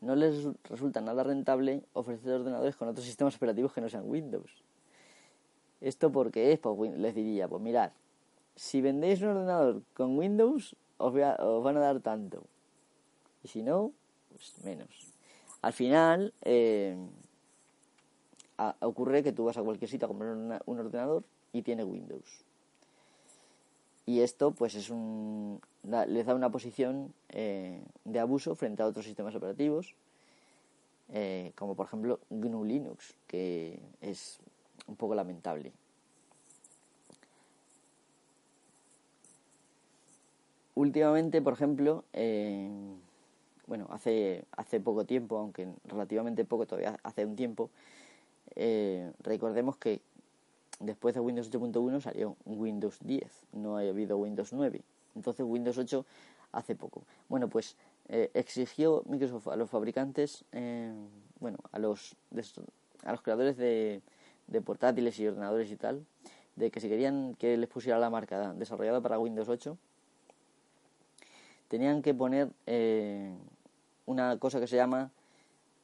no 0.00 0.14
les 0.14 0.46
resulta 0.64 1.00
nada 1.00 1.24
rentable 1.24 1.82
ofrecer 1.92 2.32
ordenadores 2.32 2.76
con 2.76 2.88
otros 2.88 3.04
sistemas 3.04 3.36
operativos 3.36 3.72
que 3.72 3.80
no 3.80 3.88
sean 3.88 4.08
Windows. 4.08 4.62
¿Esto 5.80 6.10
porque 6.10 6.52
es? 6.52 6.58
Pues 6.58 6.96
les 6.96 7.14
diría, 7.14 7.48
pues 7.48 7.62
mirad, 7.62 7.90
si 8.58 8.82
vendéis 8.82 9.22
un 9.22 9.28
ordenador 9.28 9.82
con 9.94 10.18
Windows, 10.18 10.74
os, 10.98 11.14
van 11.14 11.76
a 11.76 11.80
dar 11.80 12.00
tanto. 12.00 12.42
Y 13.44 13.48
si 13.48 13.62
no, 13.62 13.92
pues 14.30 14.52
menos. 14.64 15.14
Al 15.62 15.72
final, 15.72 16.34
eh, 16.42 16.98
ocurre 18.80 19.22
que 19.22 19.32
tú 19.32 19.44
vas 19.44 19.56
a 19.56 19.62
cualquier 19.62 19.88
sitio 19.88 20.06
a 20.06 20.08
comprar 20.08 20.34
un 20.66 20.78
ordenador 20.78 21.22
y 21.52 21.62
tiene 21.62 21.84
Windows. 21.84 22.44
Y 24.06 24.22
esto, 24.22 24.50
pues, 24.50 24.74
es 24.74 24.90
un, 24.90 25.60
les 25.84 26.26
da 26.26 26.34
una 26.34 26.50
posición 26.50 27.14
eh, 27.28 27.80
de 28.04 28.18
abuso 28.18 28.56
frente 28.56 28.82
a 28.82 28.86
otros 28.86 29.04
sistemas 29.04 29.36
operativos, 29.36 29.94
eh, 31.10 31.52
como 31.54 31.76
por 31.76 31.86
ejemplo 31.86 32.18
GNU 32.28 32.64
Linux, 32.64 33.14
que 33.28 33.80
es 34.00 34.40
un 34.88 34.96
poco 34.96 35.14
lamentable. 35.14 35.72
Últimamente, 40.78 41.42
por 41.42 41.54
ejemplo, 41.54 42.04
eh, 42.12 42.70
bueno, 43.66 43.88
hace, 43.90 44.44
hace 44.52 44.78
poco 44.78 45.04
tiempo, 45.04 45.36
aunque 45.36 45.66
relativamente 45.82 46.44
poco, 46.44 46.66
todavía 46.66 47.00
hace 47.02 47.26
un 47.26 47.34
tiempo, 47.34 47.68
eh, 48.54 49.10
recordemos 49.18 49.76
que 49.76 50.00
después 50.78 51.16
de 51.16 51.20
Windows 51.20 51.50
8.1 51.50 52.00
salió 52.00 52.36
Windows 52.46 53.00
10, 53.00 53.28
no 53.54 53.76
ha 53.76 53.80
habido 53.80 54.18
Windows 54.18 54.52
9. 54.52 54.80
Entonces 55.16 55.44
Windows 55.44 55.78
8 55.78 56.06
hace 56.52 56.76
poco. 56.76 57.02
Bueno, 57.28 57.48
pues 57.48 57.74
eh, 58.08 58.30
exigió 58.34 59.02
Microsoft 59.06 59.48
a 59.48 59.56
los 59.56 59.68
fabricantes, 59.68 60.44
bueno, 61.40 61.58
a 61.72 61.80
los, 61.80 62.14
a 63.02 63.10
los 63.10 63.22
creadores 63.22 63.56
de, 63.56 64.00
de 64.46 64.60
portátiles 64.60 65.18
y 65.18 65.26
ordenadores 65.26 65.72
y 65.72 65.76
tal, 65.76 66.06
de 66.54 66.70
que 66.70 66.78
si 66.78 66.88
querían 66.88 67.34
que 67.34 67.56
les 67.56 67.68
pusiera 67.68 67.98
la 67.98 68.10
marca 68.10 68.54
desarrollada 68.54 69.00
para 69.00 69.18
Windows 69.18 69.48
8, 69.48 69.76
tenían 71.68 72.02
que 72.02 72.14
poner 72.14 72.48
eh, 72.66 73.30
una 74.06 74.38
cosa 74.38 74.58
que 74.58 74.66
se 74.66 74.76
llama 74.76 75.10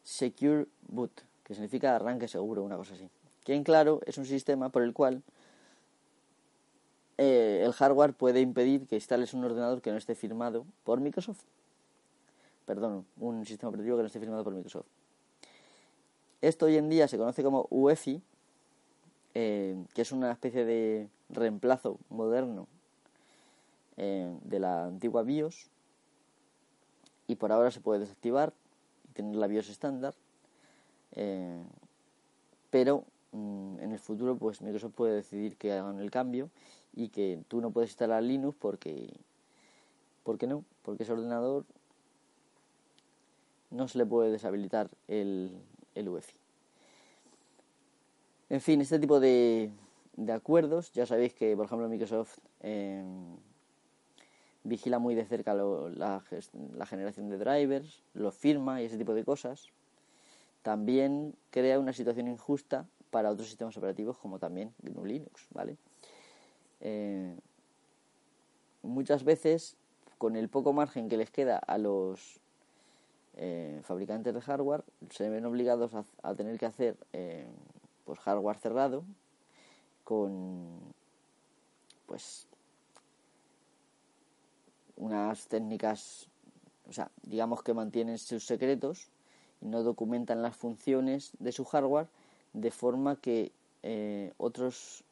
Secure 0.02 0.66
Boot, 0.88 1.22
que 1.44 1.54
significa 1.54 1.94
arranque 1.94 2.26
seguro, 2.26 2.62
una 2.62 2.76
cosa 2.76 2.94
así. 2.94 3.08
Que 3.44 3.54
en 3.54 3.62
claro 3.62 4.00
es 4.06 4.18
un 4.18 4.24
sistema 4.24 4.70
por 4.70 4.82
el 4.82 4.94
cual 4.94 5.23
eh, 7.18 7.62
el 7.64 7.73
hardware 7.73 8.14
puede 8.14 8.40
impedir 8.40 8.86
que 8.86 8.97
instales 8.97 9.34
un 9.34 9.44
ordenador 9.44 9.82
que 9.82 9.92
no 9.92 9.99
esté 9.99 10.14
firmado 10.14 10.64
por 10.82 11.00
Microsoft. 11.00 11.42
Perdón, 12.64 13.04
un 13.20 13.44
sistema 13.44 13.68
operativo 13.68 13.97
que 13.97 14.02
no 14.02 14.06
esté 14.06 14.20
firmado 14.20 14.42
por 14.42 14.54
Microsoft. 14.54 14.86
Esto 16.40 16.66
hoy 16.66 16.76
en 16.76 16.88
día 16.88 17.08
se 17.08 17.18
conoce 17.18 17.42
como 17.42 17.66
UEFI, 17.70 18.23
eh, 19.34 19.76
que 19.94 20.02
es 20.02 20.12
una 20.12 20.32
especie 20.32 20.64
de 20.64 21.08
reemplazo 21.28 21.99
moderno 22.08 22.66
de 23.97 24.58
la 24.58 24.86
antigua 24.86 25.23
BIOS 25.23 25.70
y 27.26 27.37
por 27.37 27.52
ahora 27.52 27.71
se 27.71 27.80
puede 27.80 28.00
desactivar 28.00 28.52
y 29.08 29.13
tener 29.13 29.37
la 29.37 29.47
BIOS 29.47 29.69
estándar 29.69 30.15
eh, 31.13 31.63
pero 32.71 33.04
mm, 33.32 33.78
en 33.80 33.93
el 33.93 33.99
futuro 33.99 34.37
pues 34.37 34.60
Microsoft 34.60 34.95
puede 34.95 35.15
decidir 35.15 35.56
que 35.56 35.73
hagan 35.73 36.00
el 36.00 36.10
cambio 36.10 36.50
y 36.95 37.08
que 37.08 37.41
tú 37.49 37.60
no 37.60 37.71
puedes 37.71 37.91
instalar 37.91 38.23
Linux 38.23 38.56
porque 38.60 39.13
¿por 40.23 40.39
qué 40.39 40.47
no? 40.47 40.65
porque 40.82 41.04
ese 41.04 41.13
ordenador 41.13 41.65
no 43.71 43.89
se 43.89 43.99
le 43.99 44.06
puede 44.06 44.30
deshabilitar 44.30 44.91
el, 45.08 45.50
el 45.95 46.08
UEFI 46.08 46.34
en 48.50 48.60
fin, 48.60 48.80
este 48.80 48.99
tipo 48.99 49.21
de, 49.21 49.71
de 50.17 50.32
acuerdos 50.32 50.93
ya 50.93 51.06
sabéis 51.06 51.34
que 51.34 51.56
por 51.56 51.67
ejemplo 51.67 51.89
Microsoft 51.89 52.39
eh, 52.60 53.02
vigila 54.64 54.98
muy 54.98 55.14
de 55.14 55.26
cerca 55.26 55.54
la, 55.54 56.22
generación 56.86 57.28
de 57.28 57.38
drivers, 57.38 58.02
lo 58.14 58.32
firma 58.32 58.82
y 58.82 58.86
ese 58.86 58.98
tipo 58.98 59.14
de 59.14 59.24
cosas, 59.24 59.68
también 60.62 61.34
crea 61.50 61.78
una 61.78 61.92
situación 61.92 62.26
injusta 62.26 62.86
para 63.10 63.30
otros 63.30 63.48
sistemas 63.48 63.76
operativos 63.76 64.18
como 64.18 64.38
también 64.38 64.74
GNU 64.82 65.04
Linux, 65.04 65.46
¿vale? 65.52 65.76
Eh, 66.80 67.36
muchas 68.82 69.24
veces, 69.24 69.76
con 70.18 70.34
el 70.34 70.48
poco 70.48 70.72
margen 70.72 71.08
que 71.08 71.18
les 71.18 71.30
queda 71.30 71.58
a 71.58 71.78
los 71.78 72.40
eh, 73.36 73.80
fabricantes 73.84 74.32
de 74.32 74.40
hardware, 74.40 74.84
se 75.10 75.28
ven 75.28 75.44
obligados 75.44 75.92
a, 76.22 76.34
tener 76.34 76.58
que 76.58 76.66
hacer 76.66 76.96
eh, 77.12 77.46
pues 78.04 78.18
hardware 78.20 78.58
cerrado 78.58 79.04
con 80.04 80.80
pues 82.06 82.46
unas 85.04 85.47
técnicas, 85.47 86.28
o 86.88 86.93
sea, 86.93 87.10
digamos 87.23 87.62
que 87.62 87.75
mantienen 87.75 88.19
sus 88.19 88.47
secretos 88.47 89.08
y 89.60 89.69
no 89.69 89.82
documentan 89.82 90.43
las 90.43 90.56
funciones 90.56 91.32
de 91.38 91.52
su 91.52 91.64
hardware 91.64 92.06
de 92.52 92.71
forma 92.71 93.17
que 93.17 93.52
eh, 93.82 94.32
otros 94.38 95.04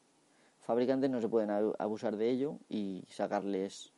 fabricantes 0.61 1.09
no 1.09 1.21
se 1.21 1.29
pueden 1.29 1.51
abusar 1.77 2.15
de 2.15 2.29
ello 2.29 2.57
y 2.69 3.03
sacarles 3.09 3.91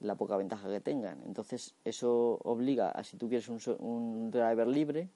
la 0.00 0.14
poca 0.14 0.36
ventaja 0.36 0.68
que 0.68 0.80
tengan. 0.80 1.22
Entonces 1.26 1.74
eso 1.84 2.38
obliga 2.42 2.90
a 2.90 3.04
si 3.04 3.16
tú 3.16 3.28
quieres 3.28 3.48
un, 3.48 3.60
un 3.78 4.30
driver 4.30 4.66
libre, 4.66 5.08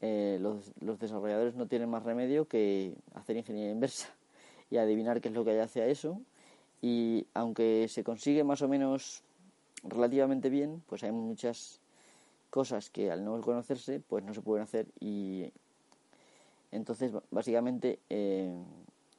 eh, 0.00 0.38
los, 0.40 0.72
los, 0.80 0.98
desarrolladores 0.98 1.54
no 1.56 1.66
tienen 1.66 1.90
más 1.90 2.02
remedio 2.02 2.46
que 2.46 2.94
hacer 3.14 3.36
ingeniería 3.36 3.72
inversa 3.72 4.08
y 4.70 4.78
adivinar 4.78 5.20
qué 5.20 5.28
es 5.28 5.34
lo 5.34 5.44
que 5.44 5.50
hay 5.50 5.58
hacia 5.58 5.86
eso. 5.86 6.20
Y 6.80 7.26
aunque 7.34 7.86
se 7.88 8.02
consigue 8.02 8.42
más 8.42 8.62
o 8.62 8.68
menos 8.68 9.22
relativamente 9.82 10.48
bien, 10.50 10.82
pues 10.88 11.02
hay 11.04 11.12
muchas 11.12 11.80
cosas 12.50 12.90
que 12.90 13.10
al 13.10 13.24
no 13.24 13.40
conocerse, 13.40 14.00
pues 14.00 14.24
no 14.24 14.34
se 14.34 14.42
pueden 14.42 14.64
hacer 14.64 14.86
y 14.98 15.52
entonces 16.72 17.12
básicamente 17.30 17.98
eh, 18.10 18.52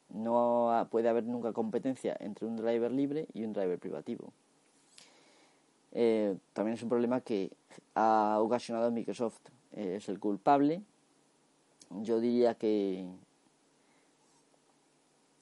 no 0.09 0.87
puede 0.91 1.09
haber 1.09 1.23
nunca 1.23 1.53
competencia 1.53 2.15
entre 2.19 2.45
un 2.45 2.57
driver 2.57 2.91
libre 2.91 3.27
y 3.33 3.43
un 3.43 3.53
driver 3.53 3.79
privativo. 3.79 4.31
Eh, 5.93 6.37
también 6.53 6.75
es 6.75 6.83
un 6.83 6.89
problema 6.89 7.21
que 7.21 7.51
ha 7.95 8.37
ocasionado 8.39 8.91
Microsoft. 8.91 9.41
Eh, 9.73 9.95
es 9.97 10.09
el 10.09 10.19
culpable. 10.19 10.81
Yo 11.89 12.19
diría 12.19 12.55
que 12.55 13.05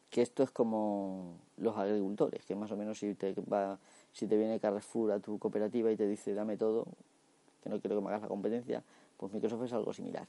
que 0.09 0.21
esto 0.21 0.43
es 0.43 0.51
como 0.51 1.37
los 1.59 1.77
agricultores, 1.77 2.45
que 2.45 2.55
más 2.55 2.71
o 2.71 2.77
menos 2.77 2.99
si 2.99 3.13
te 3.15 3.33
va 3.51 3.77
si 4.11 4.27
te 4.27 4.37
viene 4.37 4.59
Carrefour 4.59 5.11
a 5.11 5.19
tu 5.19 5.37
cooperativa 5.37 5.91
y 5.91 5.95
te 5.95 6.07
dice 6.07 6.33
dame 6.33 6.57
todo, 6.57 6.85
que 7.63 7.69
no 7.69 7.79
quiero 7.79 7.95
que 7.97 8.01
me 8.01 8.09
hagas 8.09 8.21
la 8.21 8.27
competencia, 8.27 8.83
pues 9.17 9.33
Microsoft 9.33 9.63
es 9.63 9.73
algo 9.73 9.93
similar. 9.93 10.27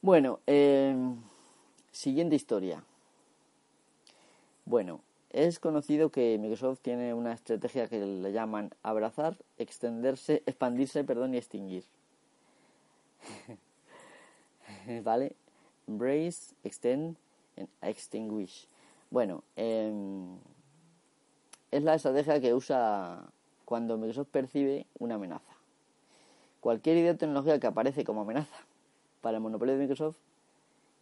Bueno, 0.00 0.40
eh, 0.46 0.94
siguiente 1.92 2.36
historia. 2.36 2.82
Bueno, 4.64 5.00
es 5.30 5.58
conocido 5.58 6.10
que 6.10 6.38
Microsoft 6.38 6.80
tiene 6.80 7.12
una 7.14 7.32
estrategia 7.32 7.88
que 7.88 7.98
le 7.98 8.32
llaman 8.32 8.70
abrazar, 8.82 9.36
extenderse, 9.58 10.42
expandirse, 10.46 11.04
perdón, 11.04 11.34
y 11.34 11.38
extinguir. 11.38 11.84
¿Vale? 15.02 15.34
Embrace, 15.86 16.54
extend, 16.64 17.16
and 17.56 17.68
extinguish. 17.82 18.68
Bueno, 19.10 19.42
eh, 19.56 19.90
es 21.70 21.82
la 21.82 21.94
estrategia 21.94 22.40
que 22.40 22.52
usa 22.52 23.24
cuando 23.64 23.96
Microsoft 23.96 24.28
percibe 24.30 24.86
una 24.98 25.14
amenaza. 25.14 25.52
Cualquier 26.60 26.98
idea 26.98 27.12
de 27.12 27.18
tecnología 27.18 27.58
que 27.58 27.66
aparece 27.66 28.04
como 28.04 28.22
amenaza 28.22 28.56
para 29.22 29.38
el 29.38 29.42
monopolio 29.42 29.74
de 29.74 29.80
Microsoft, 29.80 30.16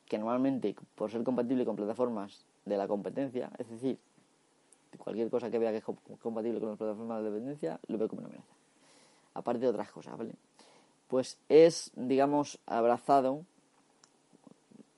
que 0.07 0.19
normalmente 0.19 0.77
por 0.95 1.11
ser 1.11 1.25
compatible 1.25 1.65
con 1.65 1.75
plataformas 1.75 2.45
de 2.65 2.77
la 2.77 2.87
competencia, 2.87 3.51
es 3.59 3.69
decir, 3.69 3.99
cualquier 4.99 5.29
cosa 5.29 5.51
que 5.51 5.59
vea 5.59 5.73
que 5.73 5.79
es 5.79 5.85
compatible 6.21 6.61
con 6.61 6.69
las 6.71 6.79
plataformas 6.79 7.23
de 7.23 7.31
dependencia, 7.31 7.81
lo 7.89 7.99
ve 7.99 8.09
como 8.09 8.21
una 8.21 8.29
amenaza. 8.29 8.55
Aparte 9.35 9.61
de 9.61 9.69
otras 9.69 9.91
cosas, 9.91 10.17
¿vale? 10.17 10.35
Pues 11.09 11.39
es, 11.49 11.91
digamos, 11.95 12.59
abrazado 12.67 13.45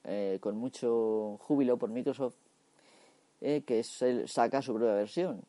eh, 0.04 0.38
con 0.40 0.56
mucho 0.56 1.38
júbilo 1.40 1.76
por 1.76 1.90
Microsoft, 1.90 2.36
eh, 3.40 3.62
que 3.66 3.82
saca 3.82 4.62
su 4.62 4.74
propia 4.74 4.94
versión, 4.94 5.42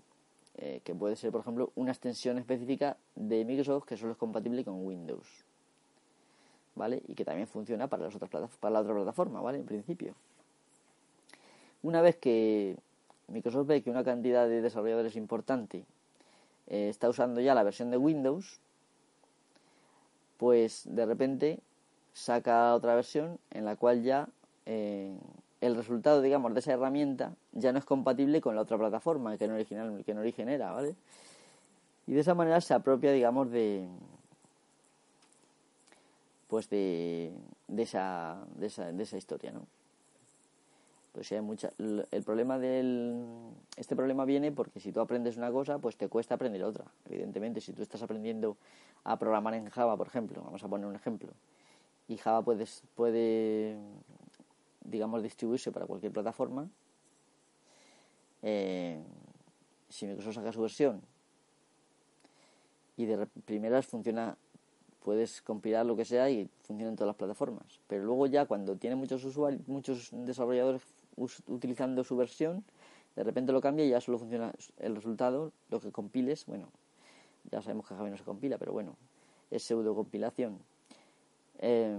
eh, 0.57 0.81
que 0.83 0.93
puede 0.93 1.15
ser, 1.15 1.31
por 1.31 1.41
ejemplo, 1.41 1.71
una 1.75 1.91
extensión 1.91 2.37
específica 2.37 2.97
de 3.15 3.45
Microsoft 3.45 3.85
que 3.85 3.97
solo 3.97 4.11
es 4.11 4.17
compatible 4.17 4.63
con 4.63 4.85
Windows, 4.85 5.27
¿vale? 6.75 7.01
Y 7.07 7.15
que 7.15 7.25
también 7.25 7.47
funciona 7.47 7.87
para, 7.87 8.05
las 8.05 8.15
otras 8.15 8.29
para 8.59 8.73
la 8.73 8.81
otra 8.81 8.93
plataforma, 8.93 9.41
¿vale? 9.41 9.59
En 9.59 9.65
principio. 9.65 10.13
Una 11.81 12.01
vez 12.01 12.17
que 12.17 12.77
Microsoft 13.27 13.67
ve 13.67 13.81
que 13.81 13.89
una 13.89 14.03
cantidad 14.03 14.47
de 14.47 14.61
desarrolladores 14.61 15.15
importante 15.15 15.85
está 16.67 17.09
usando 17.09 17.41
ya 17.41 17.55
la 17.55 17.63
versión 17.63 17.89
de 17.89 17.97
Windows, 17.97 18.59
pues 20.37 20.83
de 20.85 21.05
repente 21.05 21.59
saca 22.13 22.73
otra 22.73 22.95
versión 22.95 23.39
en 23.51 23.65
la 23.65 23.75
cual 23.75 24.03
ya 24.03 24.29
eh, 24.65 25.17
el 25.61 25.75
resultado, 25.75 26.21
digamos, 26.21 26.53
de 26.53 26.59
esa 26.61 26.73
herramienta 26.73 27.35
ya 27.51 27.71
no 27.71 27.79
es 27.79 27.85
compatible 27.85 28.41
con 28.41 28.55
la 28.55 28.61
otra 28.61 28.77
plataforma 28.77 29.37
que 29.37 29.45
en 29.45 29.51
original, 29.51 30.03
que 30.05 30.11
en 30.11 30.17
origen 30.17 30.49
era, 30.49 30.71
¿vale? 30.71 30.95
Y 32.07 32.13
de 32.13 32.21
esa 32.21 32.33
manera 32.33 32.61
se 32.61 32.73
apropia, 32.73 33.11
digamos, 33.11 33.51
de 33.51 33.87
pues 36.47 36.67
de, 36.69 37.31
de, 37.67 37.83
esa, 37.83 38.43
de, 38.55 38.65
esa, 38.65 38.91
de 38.91 39.03
esa 39.03 39.17
historia, 39.17 39.51
¿no? 39.51 39.67
Pues 41.11 41.31
hay 41.31 41.41
mucha, 41.41 41.71
el 41.77 42.23
problema 42.23 42.57
del 42.57 43.25
este 43.75 43.95
problema 43.95 44.25
viene 44.25 44.51
porque 44.51 44.79
si 44.79 44.91
tú 44.91 44.99
aprendes 44.99 45.37
una 45.37 45.51
cosa, 45.51 45.77
pues 45.79 45.95
te 45.95 46.07
cuesta 46.07 46.35
aprender 46.35 46.63
otra. 46.63 46.85
Evidentemente, 47.05 47.61
si 47.61 47.73
tú 47.73 47.81
estás 47.81 48.01
aprendiendo 48.01 48.57
a 49.03 49.17
programar 49.17 49.53
en 49.53 49.69
Java, 49.69 49.95
por 49.97 50.07
ejemplo, 50.07 50.41
vamos 50.43 50.63
a 50.63 50.67
poner 50.67 50.87
un 50.87 50.95
ejemplo, 50.95 51.29
y 52.07 52.17
Java 52.17 52.41
puedes, 52.41 52.83
puede 52.95 53.77
digamos, 54.89 55.23
distribuirse 55.23 55.71
para 55.71 55.85
cualquier 55.85 56.11
plataforma. 56.11 56.69
Eh, 58.41 59.01
si 59.89 60.05
Microsoft 60.05 60.35
saca 60.35 60.51
su 60.51 60.61
versión 60.61 61.01
y 62.95 63.05
de 63.05 63.25
primeras 63.45 63.87
funciona, 63.87 64.37
puedes 65.03 65.41
compilar 65.41 65.85
lo 65.85 65.95
que 65.95 66.05
sea 66.05 66.29
y 66.29 66.49
funciona 66.63 66.89
en 66.89 66.95
todas 66.95 67.07
las 67.07 67.15
plataformas. 67.15 67.79
Pero 67.87 68.03
luego 68.03 68.27
ya 68.27 68.45
cuando 68.45 68.75
tiene 68.75 68.95
muchos 68.95 69.23
usuarios, 69.23 69.67
muchos 69.67 70.09
desarrolladores 70.11 70.81
utilizando 71.47 72.03
su 72.03 72.15
versión, 72.15 72.63
de 73.15 73.23
repente 73.23 73.51
lo 73.51 73.61
cambia 73.61 73.85
y 73.85 73.89
ya 73.89 74.01
solo 74.01 74.17
funciona 74.17 74.53
el 74.77 74.95
resultado, 74.95 75.51
lo 75.69 75.79
que 75.79 75.91
compiles, 75.91 76.45
bueno, 76.45 76.69
ya 77.51 77.61
sabemos 77.61 77.87
que 77.87 77.95
Java 77.95 78.09
no 78.09 78.17
se 78.17 78.23
compila, 78.23 78.57
pero 78.57 78.71
bueno, 78.71 78.95
es 79.51 79.63
pseudo 79.63 79.95
compilación. 79.95 80.59
Eh, 81.59 81.97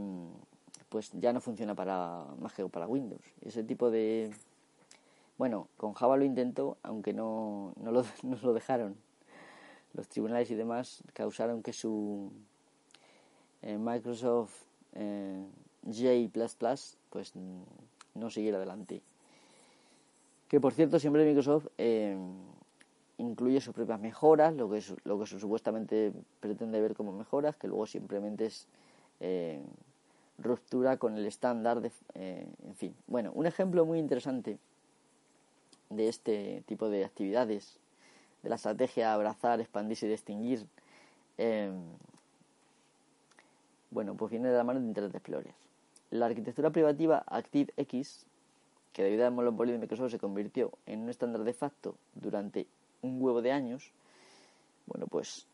pues 0.90 1.10
ya 1.14 1.32
no 1.32 1.40
funciona 1.40 1.74
para 1.74 2.26
más 2.38 2.52
que 2.52 2.68
para 2.68 2.86
Windows. 2.86 3.22
Ese 3.40 3.64
tipo 3.64 3.90
de... 3.90 4.30
Bueno, 5.38 5.68
con 5.78 5.94
Java 5.94 6.18
lo 6.18 6.24
intentó, 6.24 6.76
aunque 6.82 7.14
no, 7.14 7.72
no, 7.80 7.92
lo, 7.92 8.04
no 8.22 8.36
lo 8.42 8.52
dejaron. 8.52 8.96
Los 9.94 10.08
tribunales 10.08 10.50
y 10.50 10.54
demás 10.54 11.02
causaron 11.14 11.62
que 11.62 11.72
su 11.72 12.30
eh, 13.62 13.78
Microsoft 13.78 14.52
eh, 14.94 15.42
J++ 15.84 16.76
pues 17.08 17.32
no 18.14 18.30
siguiera 18.30 18.58
adelante. 18.58 19.00
Que 20.48 20.60
por 20.60 20.74
cierto 20.74 20.98
siempre 20.98 21.24
Microsoft 21.24 21.68
eh, 21.78 22.16
incluye 23.18 23.60
sus 23.60 23.74
propias 23.74 24.00
mejoras, 24.00 24.54
lo 24.54 24.68
que, 24.68 24.82
lo 25.04 25.18
que 25.18 25.26
supuestamente 25.26 26.12
pretende 26.40 26.80
ver 26.80 26.94
como 26.94 27.12
mejoras, 27.12 27.56
que 27.56 27.68
luego 27.68 27.86
simplemente 27.86 28.46
es 28.46 28.66
eh, 29.20 29.62
ruptura 30.40 30.96
con 30.96 31.16
el 31.16 31.26
estándar 31.26 31.80
de, 31.80 31.92
eh, 32.14 32.46
en 32.66 32.74
fin. 32.74 32.94
Bueno, 33.06 33.30
un 33.34 33.46
ejemplo 33.46 33.84
muy 33.84 33.98
interesante 33.98 34.58
de 35.90 36.08
este 36.08 36.62
tipo 36.66 36.88
de 36.88 37.04
actividades, 37.04 37.78
de 38.42 38.48
la 38.48 38.56
estrategia 38.56 39.12
abrazar, 39.12 39.60
expandirse 39.60 40.06
y 40.06 40.10
distinguir, 40.10 40.66
em, 41.36 41.82
bueno, 43.90 44.14
pues 44.14 44.30
viene 44.30 44.48
de 44.48 44.56
la 44.56 44.64
mano 44.64 44.80
de 44.80 44.86
Internet 44.86 45.14
Explorer. 45.14 45.52
La 46.10 46.26
arquitectura 46.26 46.70
privativa 46.70 47.24
ActiveX, 47.26 48.24
que 48.92 49.02
debido 49.02 49.26
al 49.26 49.32
monopolio 49.32 49.74
de 49.74 49.78
Microsoft 49.78 50.12
se 50.12 50.18
convirtió 50.18 50.72
en 50.86 51.00
un 51.00 51.10
estándar 51.10 51.44
de 51.44 51.52
facto 51.52 51.96
durante 52.14 52.66
un 53.02 53.20
huevo 53.20 53.42
de 53.42 53.52
años, 53.52 53.92
bueno, 54.86 55.06
pues 55.06 55.46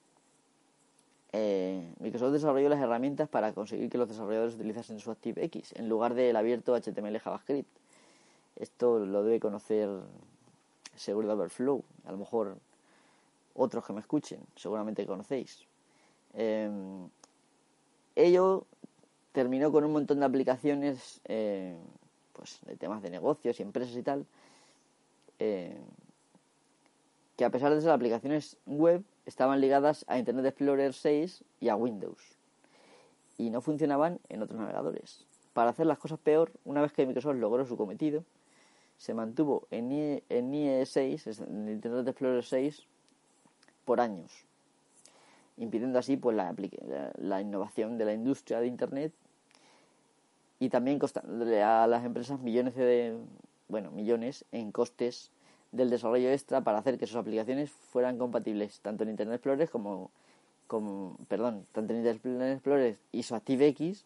eh, 1.39 1.95
Microsoft 2.01 2.33
desarrolló 2.33 2.69
las 2.69 2.81
herramientas 2.81 3.29
para 3.29 3.53
conseguir 3.53 3.91
que 3.91 3.99
los 3.99 4.09
desarrolladores 4.09 4.55
utilizasen 4.55 4.99
su 4.99 5.11
ActiveX 5.11 5.73
en 5.75 5.89
lugar 5.89 6.15
del 6.15 6.35
abierto 6.35 6.75
HTML 6.75 7.19
JavaScript. 7.19 7.69
Esto 8.57 9.01
lo 9.01 9.23
debe 9.23 9.39
conocer 9.39 9.89
seguro 10.95 11.29
de 11.29 11.35
Overflow, 11.35 11.85
a 12.07 12.13
lo 12.13 12.19
mejor 12.19 12.57
otros 13.55 13.85
que 13.85 13.93
me 13.93 14.01
escuchen, 14.01 14.41
seguramente 14.57 15.05
conocéis. 15.05 15.67
Eh, 16.35 16.71
ello 18.15 18.65
terminó 19.33 19.71
con 19.71 19.85
un 19.85 19.93
montón 19.93 20.21
de 20.21 20.27
aplicaciones 20.27 21.21
eh, 21.25 21.77
pues 22.33 22.61
de 22.63 22.77
temas 22.77 23.03
de 23.03 23.11
negocios 23.11 23.61
y 23.61 23.63
empresas 23.63 23.95
y 23.95 24.03
tal, 24.03 24.25
que 25.39 27.45
a 27.45 27.51
pesar 27.51 27.75
de 27.75 27.83
ser 27.83 27.91
aplicaciones 27.91 28.57
web, 28.65 29.03
estaban 29.27 29.61
ligadas 29.61 30.05
a 30.09 30.19
Internet 30.19 30.47
Explorer 30.47 30.93
6 30.93 31.45
y 31.61 31.69
a 31.69 31.77
Windows 31.77 32.37
y 33.39 33.51
no 33.51 33.61
funcionaban 33.61 34.21
en 34.29 34.43
otros 34.43 34.59
navegadores. 34.59 35.27
Para 35.53 35.71
hacer 35.71 35.87
las 35.87 35.99
cosas 35.99 36.19
peor, 36.19 36.53
una 36.65 36.81
vez 36.81 36.93
que 36.93 37.07
Microsoft 37.07 37.37
logró 37.37 37.67
su 37.67 37.77
cometido, 37.77 38.25
se 38.99 39.13
mantuvo 39.13 39.67
en, 39.71 39.93
IE, 39.93 40.87
6, 40.87 41.41
en 41.41 41.69
Internet 41.69 42.09
Explorer 42.09 42.45
6, 42.45 42.83
por 43.85 44.01
años, 44.01 44.33
impidiendo 45.57 45.99
así 45.99 46.17
pues, 46.17 46.37
la, 46.37 46.55
la, 47.19 47.41
innovación 47.41 47.99
de 47.99 48.05
la 48.05 48.15
industria 48.15 48.61
de 48.61 48.67
Internet 48.67 49.13
y 50.59 50.71
también 50.71 50.99
costándole 50.99 51.63
a 51.63 51.87
las 51.87 52.05
empresas 52.05 52.41
millones 52.41 52.75
de 52.75 53.17
bueno 53.69 53.91
millones 53.91 54.45
en 54.53 54.73
costes 54.73 55.31
del 55.77 55.91
desarrollo 55.91 56.31
extra 56.31 56.63
para 56.63 56.79
hacer 56.79 56.99
que 56.99 57.07
sus 57.07 57.17
aplicaciones 57.17 57.71
fueran 57.71 58.19
compatibles 58.19 58.81
tanto 58.81 59.05
en 59.05 59.11
Internet 59.11 59.37
Explorer 59.37 59.69
como, 59.69 60.11
perdón, 61.29 61.67
tanto 61.73 61.93
en 61.93 62.05
Internet 62.05 62.55
Explorer 62.55 62.97
y 63.13 63.23
su 63.23 63.35
ActiveX 63.35 64.05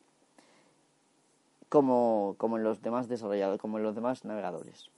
como, 1.68 2.34
como 2.36 2.58
en 2.58 2.64
los 2.64 2.82
demás 2.82 3.08
desarrolladores, 3.08 3.60
como 3.60 3.78
en 3.78 3.84
los 3.84 3.94
demás 3.94 4.24
navegadores. 4.24 4.90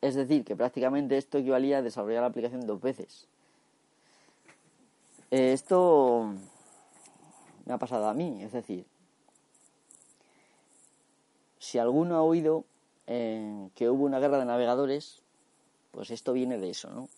Es 0.00 0.16
decir, 0.16 0.44
que 0.44 0.56
prácticamente 0.56 1.16
esto 1.16 1.38
equivalía 1.38 1.78
a 1.78 1.82
desarrollar 1.82 2.22
la 2.22 2.28
aplicación 2.28 2.66
dos 2.66 2.80
veces. 2.80 3.28
Eh, 5.30 5.52
esto 5.52 6.34
me 7.64 7.72
ha 7.72 7.78
pasado 7.78 8.08
a 8.08 8.14
mí, 8.14 8.42
es 8.42 8.52
decir, 8.52 8.84
si 11.58 11.78
alguno 11.78 12.16
ha 12.16 12.22
oído 12.22 12.64
eh, 13.06 13.68
que 13.76 13.88
hubo 13.88 14.04
una 14.04 14.18
guerra 14.18 14.38
de 14.38 14.44
navegadores, 14.44 15.21
pues 15.92 16.10
esto 16.10 16.32
viene 16.32 16.58
de 16.58 16.70
eso, 16.70 16.90
¿no? 16.90 17.08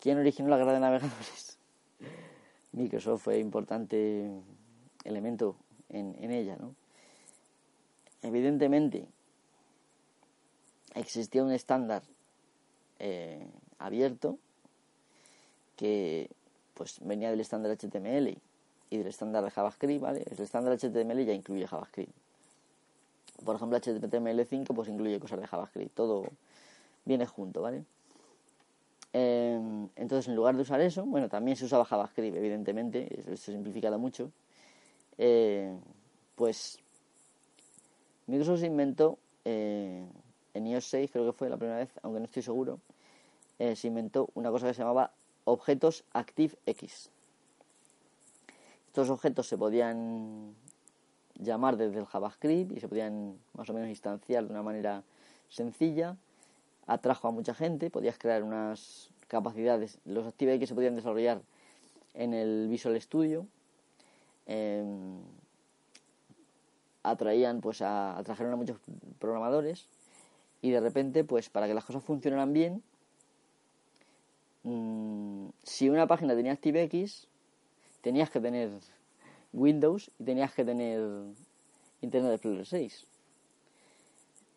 ¿Quién 0.00 0.18
originó 0.18 0.48
la 0.48 0.56
guerra 0.56 0.74
de 0.74 0.80
navegadores? 0.80 1.58
Microsoft 2.72 3.24
fue 3.24 3.38
importante 3.38 4.30
elemento 5.04 5.56
en, 5.88 6.30
ella, 6.30 6.56
¿no? 6.56 6.74
Evidentemente 8.22 9.06
existía 10.94 11.42
un 11.42 11.52
estándar 11.52 12.02
eh, 12.98 13.46
abierto 13.78 14.38
que 15.76 16.30
pues 16.74 16.98
venía 17.00 17.30
del 17.30 17.40
estándar 17.40 17.76
HTML 17.76 18.38
y 18.90 18.96
del 18.96 19.06
estándar 19.06 19.44
de 19.44 19.50
JavaScript, 19.50 20.00
¿vale? 20.00 20.24
El 20.30 20.40
estándar 20.40 20.78
HTML 20.78 21.24
ya 21.24 21.32
incluye 21.32 21.66
JavaScript. 21.66 22.12
Por 23.44 23.56
ejemplo, 23.56 23.78
HTML5 23.78 24.74
pues 24.74 24.88
incluye 24.88 25.20
cosas 25.20 25.40
de 25.40 25.46
JavaScript, 25.46 25.94
todo 25.94 26.24
viene 27.08 27.26
junto, 27.26 27.62
¿vale? 27.62 27.84
Em, 29.12 29.88
entonces, 29.96 30.28
en 30.28 30.36
lugar 30.36 30.54
de 30.54 30.62
usar 30.62 30.80
eso, 30.80 31.04
bueno, 31.06 31.28
también 31.28 31.56
se 31.56 31.64
usaba 31.64 31.84
JavaScript, 31.84 32.36
evidentemente, 32.36 33.32
esto 33.32 33.50
simplificado 33.50 33.98
mucho, 33.98 34.30
eh, 35.16 35.74
pues 36.36 36.78
Microsoft 38.26 38.60
se 38.60 38.66
inventó, 38.66 39.18
eh, 39.44 40.04
en 40.52 40.66
iOS 40.66 40.84
6 40.84 41.10
creo 41.10 41.24
que 41.24 41.32
fue 41.32 41.48
la 41.48 41.56
primera 41.56 41.78
vez, 41.78 41.90
aunque 42.02 42.20
no 42.20 42.26
estoy 42.26 42.42
seguro, 42.42 42.78
eh, 43.58 43.74
se 43.74 43.88
inventó 43.88 44.28
una 44.34 44.50
cosa 44.50 44.68
que 44.68 44.74
se 44.74 44.82
llamaba 44.82 45.10
objetos 45.44 46.04
ActiveX. 46.12 47.10
Estos 48.86 49.10
objetos 49.10 49.48
se 49.48 49.56
podían 49.56 50.54
llamar 51.38 51.76
desde 51.76 51.98
el 52.00 52.06
JavaScript 52.06 52.72
y 52.76 52.80
se 52.80 52.88
podían 52.88 53.38
más 53.54 53.70
o 53.70 53.72
menos 53.72 53.88
instanciar 53.88 54.44
de 54.46 54.50
una 54.52 54.62
manera 54.62 55.02
sencilla. 55.48 56.16
Atrajo 56.88 57.28
a 57.28 57.30
mucha 57.30 57.52
gente, 57.52 57.90
podías 57.90 58.16
crear 58.16 58.42
unas 58.42 59.10
capacidades. 59.28 59.98
Los 60.06 60.26
ActiveX 60.26 60.70
se 60.70 60.74
podían 60.74 60.94
desarrollar 60.94 61.42
en 62.14 62.32
el 62.32 62.66
Visual 62.68 62.98
Studio. 62.98 63.46
Em, 64.46 65.20
atraían, 67.02 67.60
pues, 67.60 67.82
a, 67.82 68.16
atrajeron 68.16 68.54
a 68.54 68.56
muchos 68.56 68.78
programadores 69.18 69.86
y 70.62 70.70
de 70.70 70.80
repente, 70.80 71.24
pues, 71.24 71.50
para 71.50 71.66
que 71.66 71.74
las 71.74 71.84
cosas 71.84 72.02
funcionaran 72.02 72.54
bien, 72.54 72.82
mm, 74.62 75.48
si 75.62 75.90
una 75.90 76.06
página 76.06 76.34
tenía 76.34 76.52
ActiveX, 76.52 77.28
tenías 78.00 78.30
que 78.30 78.40
tener 78.40 78.70
Windows 79.52 80.10
y 80.18 80.24
tenías 80.24 80.54
que 80.54 80.64
tener 80.64 81.02
Internet 82.00 82.32
Explorer 82.32 82.64
6. 82.64 83.06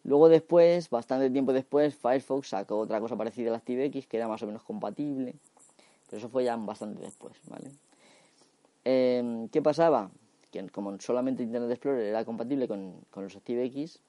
Luego 0.03 0.29
después, 0.29 0.89
bastante 0.89 1.29
tiempo 1.29 1.53
después, 1.53 1.95
Firefox 1.95 2.49
sacó 2.49 2.79
otra 2.79 2.99
cosa 2.99 3.15
parecida 3.15 3.49
al 3.49 3.55
ActiveX 3.55 4.07
que 4.07 4.17
era 4.17 4.27
más 4.27 4.41
o 4.41 4.47
menos 4.47 4.63
compatible. 4.63 5.35
Pero 6.07 6.17
eso 6.17 6.29
fue 6.29 6.43
ya 6.43 6.55
bastante 6.57 7.01
después, 7.01 7.33
¿vale? 7.47 7.71
Em, 8.83 9.47
¿Qué 9.49 9.61
pasaba? 9.61 10.09
Que 10.51 10.67
como 10.69 10.99
solamente 10.99 11.43
Internet 11.43 11.71
Explorer 11.71 12.05
era 12.05 12.25
compatible 12.25 12.67
con, 12.67 12.95
con 13.11 13.23
los 13.23 13.35
ActiveX, 13.35 13.99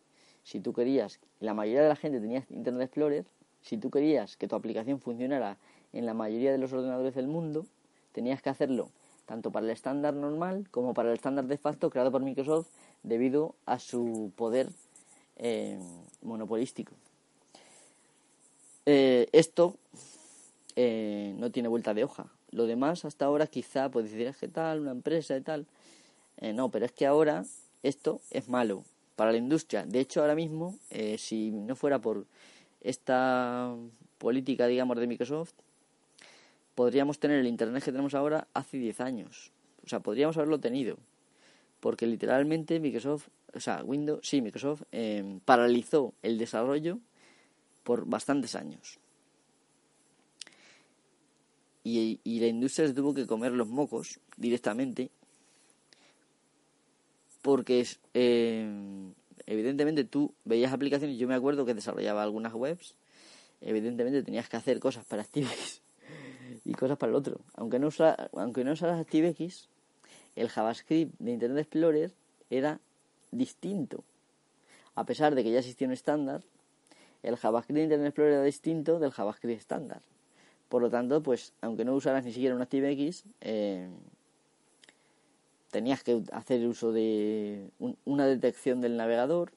si 0.42 0.61
tú 0.61 0.72
querías, 0.72 1.20
la 1.40 1.55
mayoría 1.55 1.83
de 1.83 1.88
la 1.88 1.96
gente 1.96 2.20
tenía 2.20 2.44
Internet 2.50 2.83
Explorer, 2.83 3.26
si 3.61 3.76
tú 3.76 3.90
querías 3.90 4.37
que 4.37 4.48
tu 4.48 4.57
aplicación 4.57 4.98
funcionara 4.98 5.57
en 5.92 6.07
la 6.07 6.14
mayoría 6.14 6.50
de 6.50 6.59
los 6.59 6.72
ordenadores 6.72 7.14
del 7.14 7.28
mundo, 7.28 7.66
tenías 8.12 8.42
que 8.42 8.50
hacerlo 8.50 8.90
tanto 9.26 9.52
para 9.52 9.66
el 9.66 9.70
estándar 9.70 10.14
normal 10.14 10.68
como 10.70 10.94
para 10.94 11.11
el 11.11 11.14
estándar 11.14 11.46
de 11.46 11.57
facto 11.57 11.90
creado 11.90 12.11
por 12.11 12.22
Microsoft 12.22 12.68
debido 13.02 13.55
a 13.66 13.78
su 13.78 14.33
poder 14.37 14.68
eh, 15.37 15.79
monopolístico. 16.23 16.92
Eh, 18.87 19.29
esto 19.33 19.77
eh, 20.77 21.35
no 21.38 21.51
tiene 21.51 21.68
vuelta 21.68 21.95
de 21.95 22.05
hoja. 22.05 22.27
Lo 22.51 22.66
demás 22.66 23.05
hasta 23.05 23.25
ahora 23.25 23.47
quizá 23.47 23.90
puedes 23.90 24.12
decir 24.12 24.35
que 24.38 24.49
tal, 24.49 24.81
una 24.81 24.90
empresa 24.90 25.37
y 25.37 25.40
tal. 25.40 25.66
no, 26.55 26.71
pero 26.71 26.85
es 26.85 26.92
que 26.92 27.07
ahora 27.07 27.45
esto 27.83 28.21
es 28.31 28.49
malo 28.49 28.85
para 29.16 29.33
la 29.33 29.38
industria. 29.38 29.87
De 29.87 30.01
hecho, 30.01 30.21
ahora 30.21 30.35
mismo, 30.35 30.77
si 31.16 31.51
no 31.51 31.77
fuera 31.77 31.99
por 32.01 32.27
esta 32.83 33.75
política, 34.18 34.66
digamos, 34.66 34.99
de 34.99 35.07
Microsoft, 35.07 35.55
podríamos 36.75 37.18
tener 37.18 37.38
el 37.38 37.47
Internet 37.47 37.83
que 37.85 37.92
tenemos 37.92 38.14
ahora 38.14 38.47
hace 38.55 38.77
10 38.77 39.01
años. 39.01 39.51
O 39.85 39.88
sea, 39.88 40.01
podríamos 40.01 40.37
haberlo 40.37 40.61
tenido. 40.61 40.99
Porque 41.83 42.07
literalmente 42.07 42.79
Microsoft, 42.79 43.27
o 43.53 43.59
sea, 43.59 43.83
Windows, 43.83 44.21
sí, 44.23 44.40
Microsoft 44.40 44.83
em, 44.92 45.40
paralizó 45.40 46.14
el 46.23 46.38
desarrollo 46.38 47.01
por 47.83 48.07
bastantes 48.07 48.55
años. 48.55 49.01
Y, 51.83 52.21
la 52.38 52.47
industria 52.47 52.87
se 52.87 52.95
tuvo 52.95 53.12
que 53.12 53.27
comer 53.27 53.51
los 53.51 53.66
mocos 53.66 54.21
directamente 54.37 55.11
porque 57.42 57.85
em, 58.14 59.12
evidentemente 59.47 60.05
tú 60.05 60.33
veías 60.45 60.73
aplicaciones, 60.73 61.18
yo 61.18 61.27
me 61.27 61.35
acuerdo 61.35 61.66
que 61.66 61.75
desarrollaba 61.75 62.23
algunas 62.23 62.55
webs, 62.55 62.95
evidentemente 63.61 64.23
tenías 64.23 64.49
que 64.49 64.57
hacer 64.57 64.79
cosas 64.79 65.05
para 65.05 65.23
ActiveX 65.23 65.83
y 66.64 66.75
cosas 66.75 66.97
para 66.97 67.11
el 67.11 67.16
otro. 67.16 67.40
Aunque 67.55 67.81
no, 67.81 67.88
usa, 67.88 68.31
aunque 68.35 68.62
no 68.62 68.71
usaras 68.71 69.01
ActiveX, 69.01 69.68
el 70.37 70.49
JavaScript 70.49 71.14
de 71.18 71.33
Internet 71.33 71.59
Explorer 71.59 72.12
era 72.51 72.81
distinto. 73.31 74.05
A 74.95 75.05
pesar 75.05 75.35
de 75.35 75.42
que 75.42 75.51
ya 75.51 75.59
existía 75.59 75.87
un 75.87 75.92
estándar, 75.92 76.42
el 77.23 77.37
JavaScript 77.37 77.77
de 77.77 77.83
Internet 77.85 78.09
Explorer 78.09 78.33
era 78.35 78.45
distinto 78.45 78.99
del 78.99 79.11
JavaScript 79.11 79.59
estándar. 79.59 80.03
Por 80.68 80.83
lo 80.83 80.90
tanto, 80.90 81.23
pues, 81.23 81.53
aunque 81.61 81.85
no 81.85 81.95
usaras 81.95 82.25
ni 82.25 82.33
siquiera 82.33 82.55
un 82.55 82.62
ActiveX, 82.62 83.25
eh, 83.40 83.88
tenías 85.71 86.03
que 86.03 86.23
hacer 86.33 86.66
uso 86.66 86.92
de 86.92 87.71
una 88.05 88.27
detección 88.27 88.81
del 88.81 88.97
navegador 88.97 89.53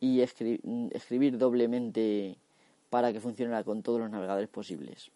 y 0.00 0.20
escribir 0.20 1.38
doblemente 1.38 2.36
para 2.88 3.12
que 3.12 3.20
funcionara 3.20 3.64
con 3.64 3.82
todos 3.82 4.00
los 4.00 4.10
navegadores 4.10 4.48
posibles. 4.48 5.10